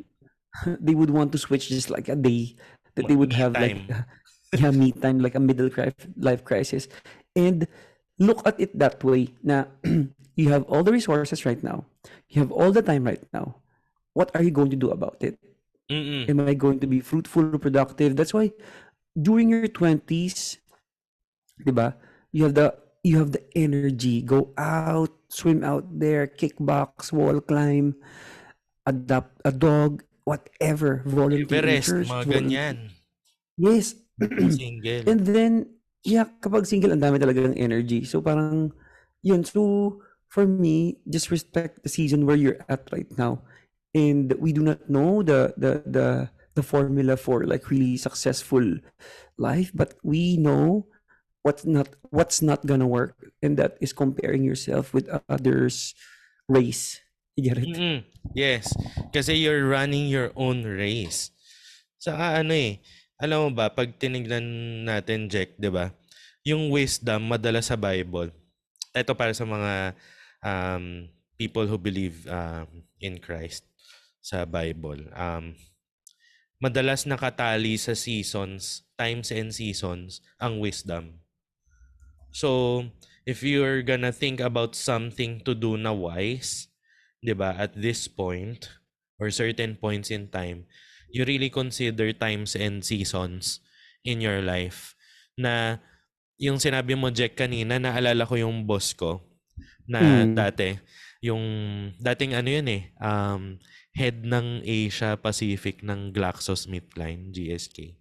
[0.86, 2.54] they would want to switch just like a day
[2.94, 4.06] that they would have like time.
[4.62, 5.74] yeah, me time like a middle
[6.22, 6.88] life crisis
[7.36, 7.66] and
[8.22, 9.66] look at it that way na
[10.40, 11.84] you have all the resources right now
[12.32, 13.60] you have all the time right now
[14.18, 15.38] what are you going to do about it
[15.94, 16.26] Mm-mm.
[16.26, 18.50] am i going to be fruitful productive that's why
[19.14, 20.58] during your 20s
[21.62, 21.94] diba
[22.34, 22.74] you have the
[23.06, 27.94] you have the energy go out swim out there kickbox wall climb
[28.90, 32.78] adopt a dog whatever volunteer Everest, church, mga ganyan.
[33.56, 35.06] yes Single.
[35.06, 38.02] And then, yeah, kapag single, ang dami talaga ng energy.
[38.02, 38.74] So parang,
[39.22, 39.46] yun.
[39.46, 43.46] So, for me, just respect the season where you're at right now.
[43.96, 46.08] And we do not know the the the
[46.58, 48.82] the formula for like really successful
[49.38, 50.90] life, but we know
[51.46, 55.94] what's not what's not gonna work, and that is comparing yourself with others'
[56.50, 57.00] race.
[57.38, 57.70] You get it?
[57.70, 58.02] Mm-mm.
[58.34, 58.74] Yes.
[59.14, 61.30] Kasi you're running your own race.
[62.02, 62.82] Saka ano eh,
[63.22, 65.94] alam mo ba, pag tinignan natin, Jack, di ba?
[66.42, 68.34] Yung wisdom, madala sa Bible.
[68.98, 69.94] Ito para sa mga
[70.42, 71.06] um,
[71.38, 73.70] people who believe um, in Christ
[74.28, 75.08] sa Bible.
[75.16, 75.56] Um,
[76.60, 81.24] madalas nakatali sa seasons, times and seasons, ang wisdom.
[82.36, 82.84] So,
[83.26, 86.68] if you're gonna think about something to do na wise,
[87.24, 88.70] 'di ba, at this point
[89.18, 90.68] or certain points in time,
[91.10, 93.64] you really consider times and seasons
[94.06, 94.94] in your life
[95.40, 95.80] na
[96.38, 99.26] yung sinabi mo Jack kanina, naalala ko yung boss ko
[99.90, 100.38] na Mm.
[100.38, 100.78] dati,
[101.26, 101.42] yung
[101.98, 103.58] dating ano yun eh, um,
[103.98, 107.98] head ng Asia Pacific ng GlaxoSmithKline, GSK.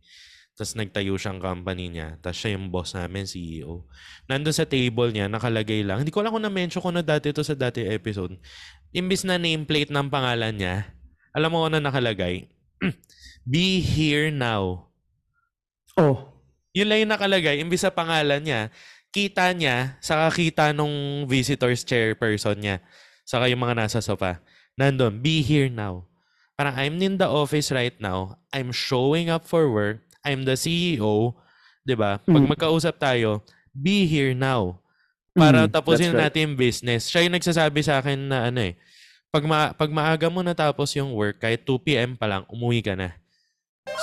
[0.57, 2.17] Tapos nagtayo siyang company niya.
[2.21, 3.89] Tapos siya yung boss namin, CEO.
[4.29, 6.05] Nandun sa table niya, nakalagay lang.
[6.05, 8.37] Hindi ko alam kung na-mention ko na dati ito sa dati episode.
[8.93, 10.89] Imbis na nameplate ng pangalan niya,
[11.37, 12.49] alam mo ano nakalagay?
[13.45, 14.89] Be here now.
[15.97, 16.33] Oh.
[16.73, 17.61] Yun lang yung nakalagay.
[17.61, 18.61] Imbis sa pangalan niya,
[19.13, 22.77] kita niya sa kakita nung visitors chairperson niya.
[23.29, 24.41] Saka yung mga nasa sofa.
[24.77, 26.05] Nandun, be here now.
[26.57, 28.37] Parang I'm in the office right now.
[28.53, 30.05] I'm showing up for work.
[30.25, 31.33] I'm the CEO.
[31.87, 32.21] 'di ba?
[32.21, 32.51] Pag Mm.
[32.53, 33.41] magkausap tayo,
[33.73, 34.81] be here now.
[35.37, 36.29] Para Mm, tapusin right.
[36.29, 37.09] natin yung business.
[37.09, 38.75] Siya yung nagsasabi sa akin na ano eh,
[39.29, 42.17] pag, ma- pag maaga mo natapos yung work, kahit 2 p.m.
[42.17, 43.13] pa lang, umuwi ka na.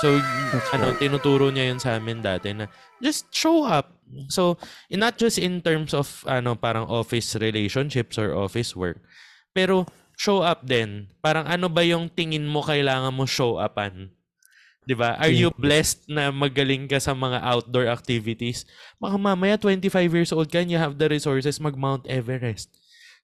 [0.00, 0.98] So, That's ano, right.
[1.02, 2.70] tinuturo niya yun sa amin dati na
[3.02, 3.98] just show up.
[4.30, 4.56] So,
[4.88, 9.02] not just in terms of ano parang office relationships or office work,
[9.52, 9.84] pero
[10.14, 11.10] show up din.
[11.20, 14.10] Parang ano ba yung tingin mo kailangan mo show upan?
[14.84, 15.16] 'Di ba?
[15.16, 18.68] Are you blessed na magaling ka sa mga outdoor activities?
[19.00, 22.68] Baka mamaya 25 years old ka and you have the resources mag Mount Everest.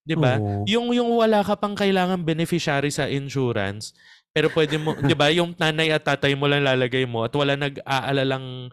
[0.08, 0.40] 'Di ba?
[0.64, 3.92] Yung yung wala ka pang kailangan beneficiary sa insurance,
[4.32, 7.54] pero pwede mo, 'di ba, yung nanay at tatay mo lang lalagay mo at wala
[7.60, 8.72] nag-aalalang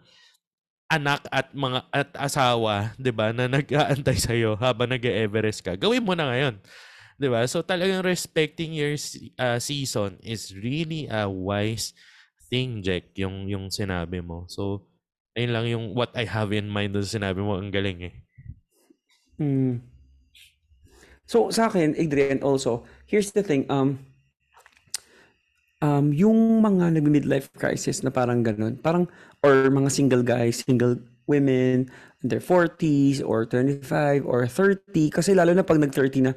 [0.88, 5.76] anak at mga at asawa, 'di ba, na nag-aantay sa iyo habang nag-Everest ka.
[5.76, 6.56] Gawin mo na ngayon.
[7.18, 7.42] 'Di ba?
[7.50, 8.94] So talagang respecting your
[9.36, 11.92] uh, season is really a wise
[12.46, 14.46] thing, Jack, yung yung sinabi mo.
[14.46, 14.86] So
[15.34, 18.14] ayun lang yung what I have in mind doon sinabi mo, ang galing eh.
[19.38, 19.82] Mm.
[21.28, 24.00] So sa akin, Adrian, also, here's the thing, um,
[25.82, 29.04] um, yung mga nag-midlife crisis na parang ganun, parang,
[29.44, 30.96] or mga single guys, single
[31.28, 36.32] women, their 40s, or 25, or 30, kasi lalo na pag nag-30 na,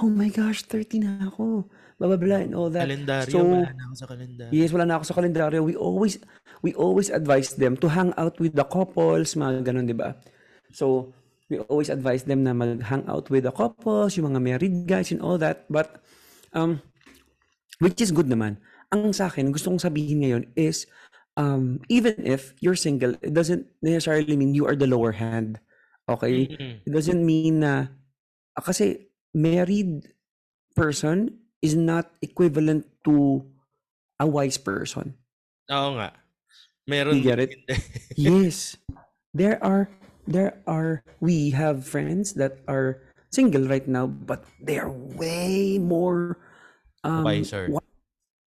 [0.00, 1.68] oh my gosh, 30 na ako,
[2.00, 2.88] blah, and all that.
[2.88, 4.52] Kalendaryo, So, wala na ako sa kalendaryo.
[4.52, 5.60] Yes, wala na ako sa kalendaryo.
[5.64, 6.20] We always
[6.64, 10.16] we always advise them to hang out with the couples, mga ganun, 'di ba?
[10.72, 11.12] So,
[11.48, 15.20] we always advise them na mag-hang out with the couples, yung mga married guys and
[15.20, 15.64] all that.
[15.68, 16.00] But
[16.52, 16.80] um
[17.78, 18.60] which is good naman.
[18.92, 20.86] Ang sa akin, gusto kong sabihin ngayon is
[21.36, 25.60] um even if you're single, it doesn't necessarily mean you are the lower hand.
[26.08, 26.48] Okay?
[26.48, 26.80] Mm-mm.
[26.84, 27.92] It doesn't mean na
[28.56, 30.12] ah, kasi married
[30.74, 33.44] person is not equivalent to
[34.20, 35.16] a wise person.
[35.72, 36.12] Oo nga.
[36.86, 37.52] Meron You get it?
[38.16, 38.78] Yes.
[39.36, 39.90] There are
[40.24, 46.40] there are we have friends that are single right now but they are way more
[47.04, 47.68] um Wiser.
[47.68, 47.92] wi-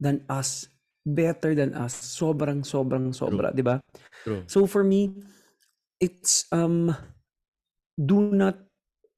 [0.01, 0.71] than us.
[1.09, 1.97] Better than us.
[1.97, 3.81] Sobrang sobrang sobra, 'di ba?
[4.45, 5.17] So for me,
[6.01, 6.93] it's um
[7.99, 8.57] do not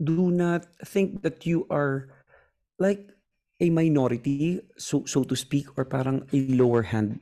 [0.01, 2.09] do not think that you are
[2.79, 3.13] like
[3.61, 7.21] a minority so so to speak or parang a lower hand.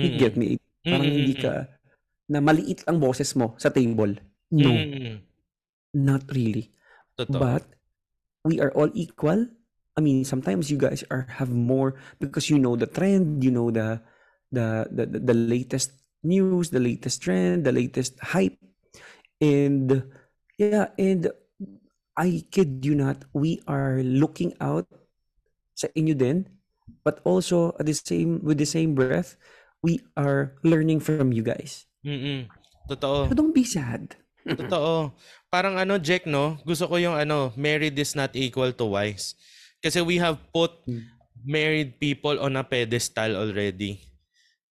[0.00, 0.18] You Mm-mm.
[0.18, 0.58] get me?
[0.86, 1.66] Parang Mm, hindi mm, ka
[2.30, 4.18] na maliit ang boses mo sa table.
[4.52, 5.22] No, Mm-mm.
[5.94, 6.70] not really.
[7.16, 7.40] Totoo.
[7.40, 7.64] But
[8.44, 9.48] we are all equal.
[9.96, 13.70] I mean, sometimes you guys are have more because you know the trend, you know
[13.70, 14.00] the
[14.50, 18.56] the the, the, the latest news, the latest trend, the latest hype.
[19.40, 20.04] And
[20.56, 21.28] yeah, and
[22.16, 24.86] I kid you not, we are looking out
[25.74, 26.48] sa inyo din,
[27.04, 29.36] but also at the same with the same breath,
[29.82, 31.88] we are learning from you guys.
[32.04, 32.48] Mm-mm.
[32.88, 33.28] Totoo.
[33.28, 34.14] So don't be sad.
[34.44, 35.14] Totoo.
[35.52, 36.58] Parang ano, Jack, no?
[36.66, 39.34] Gusto ko yung ano, married is not equal to wise.
[39.82, 41.02] Kasi we have put Mm.
[41.42, 43.98] married people on a pedestal already.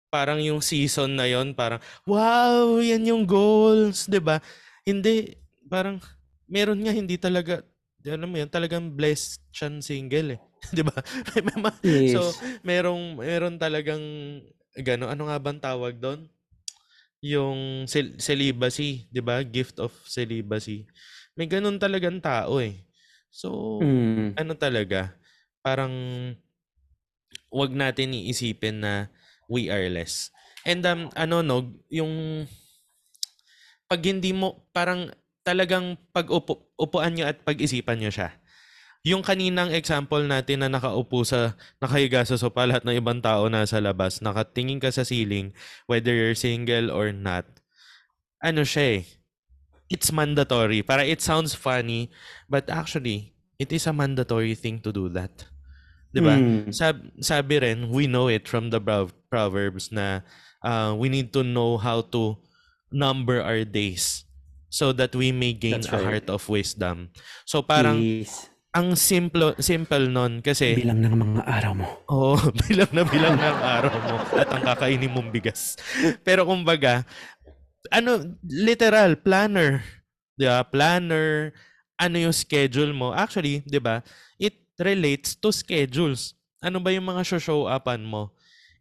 [0.07, 4.39] Parang yung season na yon parang, wow, yan yung goals, 'di ba?
[4.85, 5.33] Hindi,
[5.67, 5.97] parang,
[6.45, 7.65] meron nga hindi talaga,
[8.05, 10.41] alam mo yan, talagang blessed siyang single eh.
[10.75, 10.95] 'Di ba?
[11.35, 12.13] Mga- Yes.
[12.15, 12.21] So,
[12.61, 14.03] merong meron talagang
[14.79, 16.29] gano ano nga bang tawag doon?
[17.23, 19.39] Yung cel- celibacy, 'di ba?
[19.41, 20.83] Gift of celibacy.
[21.33, 22.83] May ganun talagang tao eh.
[23.33, 24.37] So, Mm.
[24.37, 25.17] ano talaga,
[25.65, 25.89] parang
[27.49, 28.93] wag natin iisipin na
[29.49, 30.29] we are less.
[30.63, 32.45] And um, ano no, yung
[33.89, 35.09] pag hindi mo parang
[35.43, 38.31] talagang pag upo, upuan nyo at pag-isipan nyo siya.
[39.03, 43.83] Yung kaninang example natin na nakaupo sa, nakahiga sa sopa, lahat ng ibang tao nasa
[43.83, 45.51] labas, nakatingin ka sa ceiling,
[45.91, 47.43] whether you're single or not,
[48.39, 49.03] ano siya eh,
[49.93, 50.81] it's mandatory.
[50.81, 52.09] Para it sounds funny,
[52.49, 55.45] but actually, it is a mandatory thing to do that.
[56.09, 56.33] 'Di ba?
[56.33, 56.73] Mm.
[56.73, 60.25] Sab- sabi rin, we know it from the Prov- Proverbs na
[60.65, 62.41] uh, we need to know how to
[62.89, 64.25] number our days
[64.69, 66.21] so that we may gain That's a right.
[66.21, 67.13] heart of wisdom.
[67.45, 68.49] So parang yes.
[68.73, 71.85] ang simple simple nun kasi Bilang ng mga araw mo.
[72.09, 75.77] Oo, bilang na bilang ng araw mo at ang kakainin mong bigas.
[76.25, 77.05] Pero kumbaga,
[77.91, 79.83] ano, literal, planner.
[80.37, 80.63] Di ba?
[80.63, 81.51] Planner,
[81.99, 83.11] ano yung schedule mo.
[83.11, 83.99] Actually, di ba,
[84.39, 86.37] it relates to schedules.
[86.63, 88.31] Ano ba yung mga show upan mo?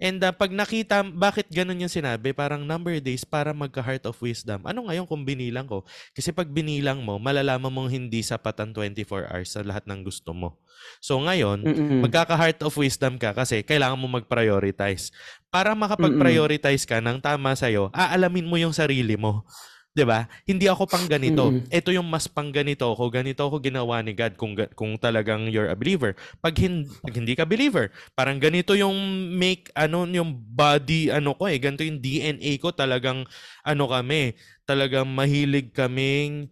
[0.03, 2.35] And uh, pag nakita, bakit ganun yung sinabi?
[2.35, 4.67] Parang number days para magka-heart of wisdom.
[4.67, 5.87] Ano ngayon kung binilang ko?
[6.11, 10.35] Kasi pag binilang mo, malalaman mong hindi sapat ang 24 hours sa lahat ng gusto
[10.35, 10.59] mo.
[10.99, 12.03] So ngayon, Mm-mm.
[12.03, 15.15] magkaka-heart of wisdom ka kasi kailangan mo mag-prioritize.
[15.55, 19.47] Para makapag-prioritize ka ng tama sa'yo, aalamin mo yung sarili mo.
[19.93, 20.25] 'Di ba?
[20.49, 21.53] Hindi ako pang ganito.
[21.53, 21.69] Mm-mm.
[21.69, 23.13] Ito yung mas pang ganito ako.
[23.13, 26.17] Ganito ako ginawa ni God kung kung talagang you're a believer.
[26.41, 28.97] Pag, hin- pag hindi ka believer, parang ganito yung
[29.37, 33.29] make ano yung body ano ko eh, ganito yung DNA ko talagang
[33.63, 34.33] ano kami,
[34.65, 36.49] talagang mahilig kaming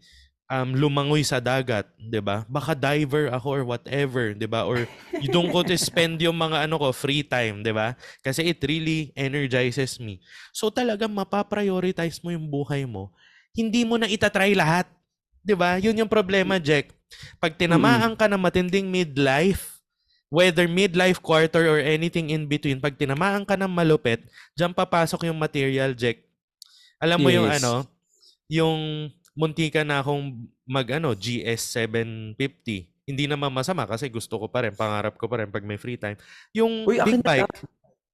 [0.50, 2.42] um, lumangoy sa dagat, 'di ba?
[2.50, 4.66] Baka diver ako or whatever, 'di ba?
[4.66, 4.90] Or
[5.22, 7.94] you don't go to spend yung mga ano ko free time, 'di ba?
[8.20, 10.18] Kasi it really energizes me.
[10.52, 13.14] So talagang mapaprioritize mo yung buhay mo.
[13.54, 14.86] Hindi mo na itatry lahat.
[15.42, 15.80] 'Di ba?
[15.80, 16.92] Yun yung problema, Jack.
[17.42, 19.82] Pag tinamaan ka ng matinding midlife,
[20.30, 24.22] whether midlife quarter or anything in between, pag tinamaan ka ng malupit,
[24.54, 26.22] diyan papasok yung material, Jack.
[27.02, 27.64] Alam mo yung Yes.
[27.64, 27.88] ano,
[28.46, 28.78] yung
[29.34, 32.86] munti ka na akong mag ano, GS 750.
[33.10, 35.98] Hindi naman masama kasi gusto ko pa rin, pangarap ko pa rin pag may free
[35.98, 36.14] time.
[36.54, 37.54] Yung Uy, big akin na bike,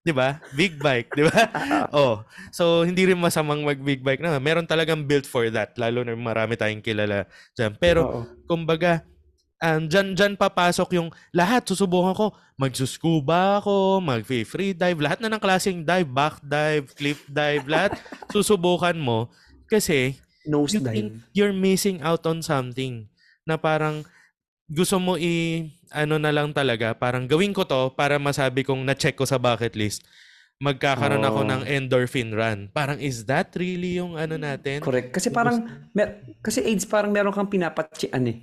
[0.06, 0.38] 'di ba?
[0.54, 1.50] Big bike, 'di ba?
[1.98, 2.22] oh.
[2.54, 4.38] So hindi rin masamang mag big bike na.
[4.38, 7.26] Meron talagang built for that, lalo na marami tayong kilala
[7.58, 7.74] diyan.
[7.82, 8.20] Pero Oo.
[8.46, 9.02] kumbaga,
[9.58, 11.66] um, dyan, dyan papasok yung lahat.
[11.66, 17.66] Susubukan ko, magsuscuba ako, mag-free dive, lahat na ng klaseng dive, back dive, cliff dive,
[17.66, 17.98] lahat
[18.34, 19.26] susubukan mo
[19.66, 20.14] kasi
[20.46, 21.34] Nose you think dive.
[21.34, 23.10] you're missing out on something
[23.42, 24.06] na parang
[24.66, 29.14] gusto mo i ano na lang talaga, parang gawin ko to para masabi kong na-check
[29.14, 30.02] ko sa bucket list.
[30.56, 31.48] Magkakaroon ako Oh.
[31.48, 32.72] ng endorphin run.
[32.72, 34.80] Parang is that really yung ano natin?
[34.80, 35.12] Correct.
[35.12, 38.40] Kasi parang, mer- kasi AIDS parang meron kang pinapatsian eh.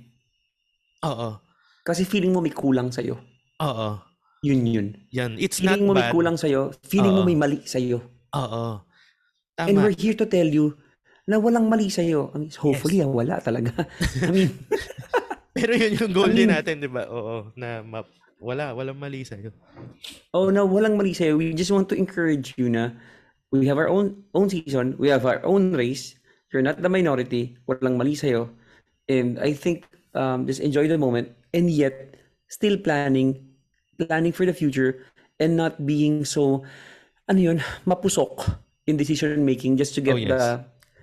[1.04, 1.36] Oo.
[1.84, 3.18] Kasi feeling mo may kulang sa'yo.
[3.60, 3.88] Oo.
[4.40, 4.86] Yun yun.
[5.10, 5.36] Yan.
[5.36, 6.14] It's not Feeling mo may bad.
[6.14, 6.72] kulang sa'yo.
[6.86, 7.28] Feeling mo Oo.
[7.28, 7.98] may mali sa'yo.
[8.32, 8.64] Oo.
[9.54, 9.66] Tama.
[9.68, 10.78] And we're here to tell you
[11.26, 12.30] na walang mali sa'yo.
[12.30, 13.74] I mean, hopefully, ah, wala talaga.
[14.22, 14.54] I mean,
[15.54, 17.06] Pero yun yung goal I din mean- natin, di ba?
[17.06, 17.54] Oo.
[17.54, 18.10] Na map.
[18.42, 18.74] Wala.
[18.76, 19.54] Walang mali sa'yo.
[20.36, 21.38] oh no, walang mali sa'yo.
[21.38, 22.92] We just want to encourage you na
[23.54, 24.98] we have our own own season.
[25.00, 26.18] We have our own race.
[26.52, 27.56] You're not the minority.
[27.64, 28.50] Walang mali sa'yo.
[29.08, 32.18] And I think um, just enjoy the moment and yet
[32.50, 33.54] still planning,
[33.96, 35.06] planning for the future
[35.40, 36.62] and not being so,
[37.30, 38.44] ano yun, mapusok
[38.86, 40.28] in decision making just to Oh, get yes.
[40.28, 40.42] the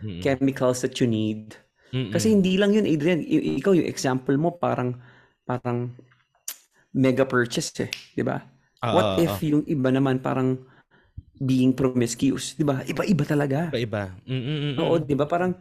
[0.06, 0.22] Mm-mm.
[0.22, 1.56] chemicals that you need.
[1.92, 2.12] Mm-mm.
[2.12, 3.20] Kasi hindi lang yun, Adrian.
[3.22, 4.96] I- ikaw, yung example mo, parang,
[5.44, 5.92] parang
[6.96, 7.92] mega purchase eh.
[8.16, 8.40] Di ba?
[8.82, 9.40] Ah, What if ah.
[9.44, 10.60] yung iba naman parang
[11.40, 12.56] being promiscuous?
[12.58, 12.84] Di ba?
[12.84, 13.60] Iba-iba talaga.
[13.72, 14.12] Iba-iba.
[14.28, 14.76] Mm-mm-mm.
[14.80, 15.28] Oo, di ba?
[15.28, 15.56] Parang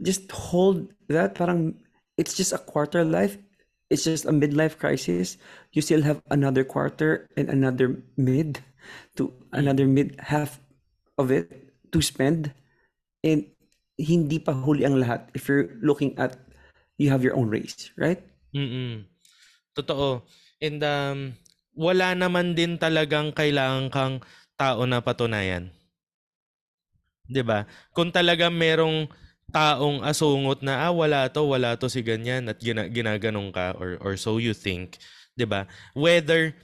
[0.00, 1.36] just hold that.
[1.36, 1.76] Parang
[2.16, 3.36] it's just a quarter life.
[3.92, 5.36] It's just a midlife crisis.
[5.76, 8.64] You still have another quarter and another mid
[9.20, 10.64] to another mid half
[11.20, 11.52] of it
[11.92, 12.56] to spend.
[13.20, 13.51] And
[13.96, 16.38] hindi pa huli ang lahat if you're looking at
[16.96, 18.20] you have your own race, right?
[18.54, 19.08] Mm-mm.
[19.72, 20.24] Totoo.
[20.60, 21.18] And um,
[21.72, 24.14] wala naman din talagang kailangan kang
[24.60, 25.72] tao na patunayan.
[27.26, 27.64] 'Di ba?
[27.96, 29.08] Kung talaga merong
[29.52, 34.00] taong asungot na ah wala to, wala to si ganyan at gina- ginaganong ka or
[34.00, 35.00] or so you think,
[35.36, 35.64] 'di ba?
[35.96, 36.56] Whether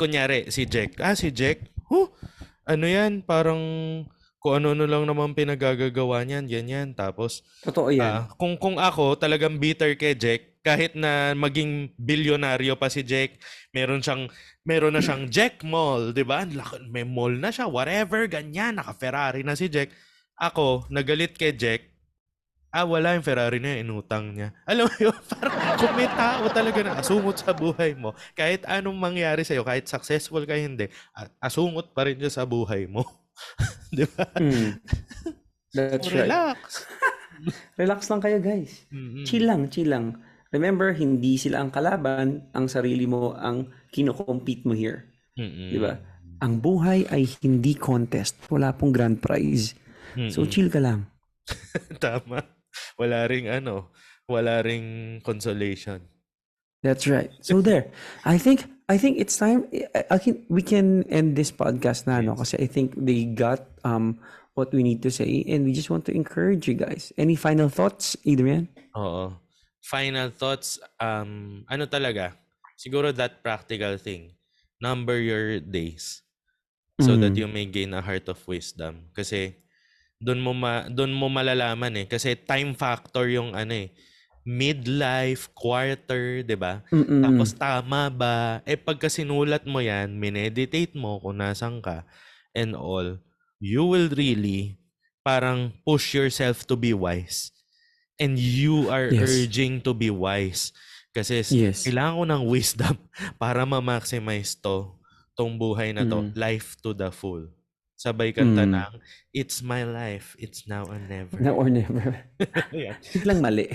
[0.00, 2.08] kunyari si Jack, ah si Jack, huh,
[2.64, 3.60] ano yan, parang
[4.44, 6.88] kung ano-ano lang naman pinagagagawa niyan, ganyan.
[6.92, 8.04] Tapos Totoo yan.
[8.04, 13.40] Ah, kung kung ako talagang bitter kay Jack, kahit na maging bilyonaryo pa si Jack,
[13.72, 14.28] meron siyang
[14.60, 16.44] meron na siyang Jack Mall, 'di ba?
[16.92, 19.88] May mall na siya, whatever, ganyan, naka-Ferrari na si Jack.
[20.36, 21.88] Ako, nagalit kay Jack.
[22.68, 24.52] Ah, wala yung Ferrari na yun, inutang niya.
[24.68, 28.98] Alam mo yun, parang kung may tao talaga na asungot sa buhay mo, kahit anong
[28.98, 30.92] mangyari sa'yo, kahit successful ka hindi,
[31.40, 33.08] asungot pa rin siya sa buhay mo.
[33.96, 34.24] Di ba?
[34.38, 34.80] Hmm.
[35.74, 36.30] That's So, right.
[36.30, 36.86] relax.
[37.80, 38.86] Relax lang kayo, guys.
[38.94, 39.26] Mm-mm.
[39.26, 40.16] Chill lang, chill lang.
[40.54, 45.10] Remember, hindi sila ang kalaban, ang sarili mo ang kino-compete mo here.
[45.36, 45.70] Mm-mm.
[45.74, 45.98] Di ba?
[46.40, 48.38] Ang buhay ay hindi contest.
[48.48, 49.74] Wala pong grand prize.
[50.30, 50.50] So, Mm-mm.
[50.50, 51.10] chill ka lang.
[52.02, 52.40] Tama.
[52.98, 53.90] Wala ring ano,
[54.26, 56.00] wala ring consolation.
[56.82, 57.30] That's right.
[57.40, 57.88] So there.
[58.28, 59.64] I think I think it's time
[59.94, 63.64] I, I can we can end this podcast na no kasi I think they got
[63.80, 64.20] um
[64.52, 67.10] what we need to say and we just want to encourage you guys.
[67.18, 68.68] Any final thoughts, Adrian?
[68.94, 69.34] Oo.
[69.84, 72.38] Final thoughts, um, ano talaga?
[72.78, 74.32] Siguro that practical thing.
[74.80, 76.22] Number your days
[77.02, 77.40] so that Mm.
[77.40, 79.10] you may gain a heart of wisdom.
[79.12, 79.58] Kasi
[80.24, 83.92] Doon mo ma doon mo malalaman eh kasi time factor yung ano eh
[84.46, 86.84] midlife, quarter, 'di ba?
[87.20, 88.60] Tapos tama ba?
[88.68, 92.04] Eh pagka sinulat mo 'yan, mineditate mo kung nasan ka
[92.54, 93.18] and all,
[93.58, 94.78] you will really
[95.24, 97.50] parang push yourself to be wise.
[98.20, 99.26] And you are Yes.
[99.26, 100.70] urging to be wise.
[101.16, 101.82] Kasi Yes.
[101.82, 102.94] kailangan ko ng wisdom
[103.42, 104.94] para ma-maximize to,
[105.34, 106.36] tong buhay na to, Mm.
[106.36, 107.48] life to the full.
[108.04, 108.76] Sabay kanta Mm.
[108.76, 109.00] ng,
[109.32, 111.40] It's my life, it's now or never.
[111.40, 112.20] Now or never.
[112.76, 113.00] Ayan.
[113.16, 113.72] Biglang mali.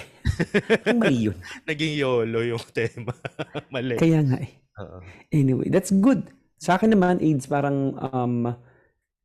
[0.86, 1.38] Ang mali yun.
[1.68, 3.12] Naging YOLO yung tema.
[3.74, 3.98] Mali.
[3.98, 4.54] Kaya nga eh.
[4.80, 5.02] Oo.
[5.34, 6.30] Anyway, that's good.
[6.62, 8.54] Sa akin naman, AIDS, parang um,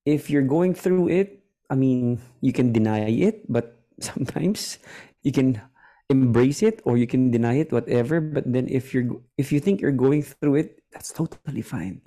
[0.09, 4.81] if you're going through it, I mean, you can deny it, but sometimes
[5.23, 5.61] you can
[6.09, 8.25] embrace it or you can deny it, whatever.
[8.25, 12.01] But then if you're if you think you're going through it, that's totally fine.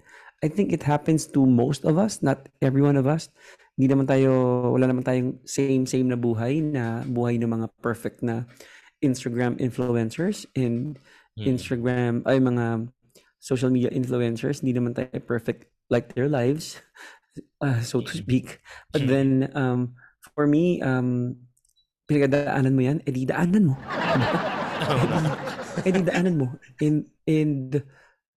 [0.45, 3.29] I think it happens to most of us, not every one of us.
[3.73, 4.29] Hindi naman tayo,
[4.73, 8.45] wala naman tayong same-same na buhay na buhay ng mga perfect na
[9.01, 10.97] Instagram influencers and
[11.37, 11.53] Mm.
[11.53, 12.89] Instagram, ay mga
[13.37, 16.81] social media influencers, hindi naman tayo perfect like their lives,
[17.61, 18.57] uh, so to speak.
[18.89, 19.09] But Mm.
[19.09, 19.93] then, um,
[20.33, 21.37] for me, um,
[22.09, 23.75] pinagdaanan mo yan, edi daanan mo.
[25.85, 26.57] edi daanan mo.
[26.81, 27.85] And, and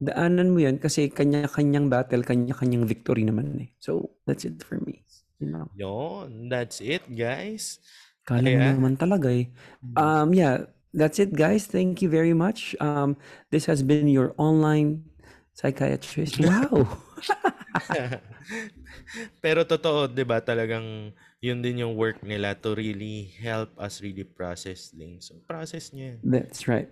[0.00, 3.70] daanan mo yan kasi kanya-kanyang battle, kanya-kanyang victory naman eh.
[3.78, 5.04] So, that's it for me.
[5.38, 5.66] You know?
[5.76, 7.78] Yun, that's it, guys.
[8.24, 9.52] Kala mo Kaya- naman talaga eh.
[9.84, 9.94] Mm.
[9.96, 11.68] Um, yeah, that's it, guys.
[11.68, 12.72] Thank you very much.
[12.80, 13.20] Um,
[13.52, 15.04] this has been your online
[15.52, 16.40] psychiatrist.
[16.48, 16.88] Wow.
[19.44, 24.24] Pero totoo, 'di ba, talagang yun din yung work nila to really help us really
[24.24, 25.28] process things.
[25.28, 26.18] So process niyo yan.
[26.24, 26.88] that's right.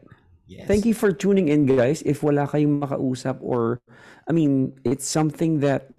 [0.49, 0.65] Yes.
[0.65, 2.01] Thank you for tuning in, guys.
[2.09, 3.85] If wala kayong makausap or,
[4.25, 5.93] I mean, it's something that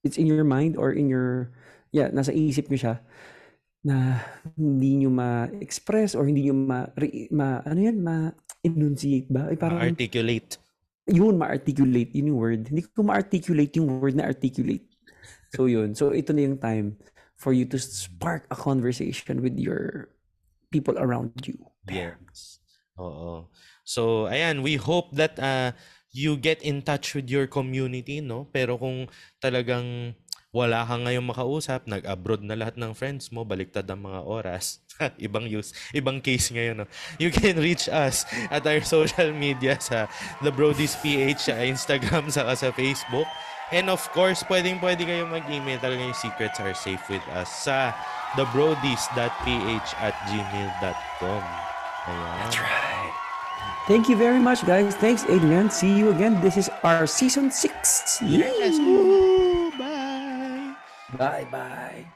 [0.00, 1.52] it's in your mind or in your,
[1.92, 2.96] yeah, nasa isip nyo siya
[3.84, 4.24] na
[4.56, 6.88] hindi nyo ma-express or hindi nyo ma,
[7.28, 9.52] ma ano yan, ma-enunciate ba?
[9.52, 10.56] Ay, parang, articulate.
[11.04, 12.62] yun, ma-articulate, yun yung word.
[12.72, 14.88] Hindi ko ma-articulate yung word na articulate.
[15.52, 15.92] So yun.
[15.92, 16.96] So ito na yung time
[17.36, 20.08] for you to spark a conversation with your
[20.72, 21.60] people around you.
[21.86, 22.64] Yes.
[22.96, 23.52] Oo.
[23.84, 25.76] So, ayan, we hope that uh,
[26.10, 28.48] you get in touch with your community, no?
[28.48, 30.16] Pero kung talagang
[30.54, 34.80] wala kang ngayong makausap, nag-abroad na lahat ng friends mo, baliktad ang mga oras.
[35.26, 36.86] ibang use, ibang case ngayon, no?
[37.18, 40.06] You can reach us at our social media sa
[40.46, 43.26] The Brodies PH sa Instagram saka sa Facebook.
[43.74, 45.82] And of course, pwedeng pwede kayong mag-email.
[45.82, 47.90] Talaga yung secrets are safe with us sa
[48.38, 51.42] thebrodies.ph at gmail.com.
[52.06, 52.38] Ayan.
[52.46, 52.93] That's right.
[53.86, 54.96] Thank you very much, guys.
[54.96, 55.68] Thanks, Adrian.
[55.68, 56.40] See you again.
[56.40, 58.18] This is our season six.
[58.24, 58.78] Yes.
[58.80, 59.70] Woo!
[59.76, 60.72] Bye.
[61.18, 62.06] Bye bye.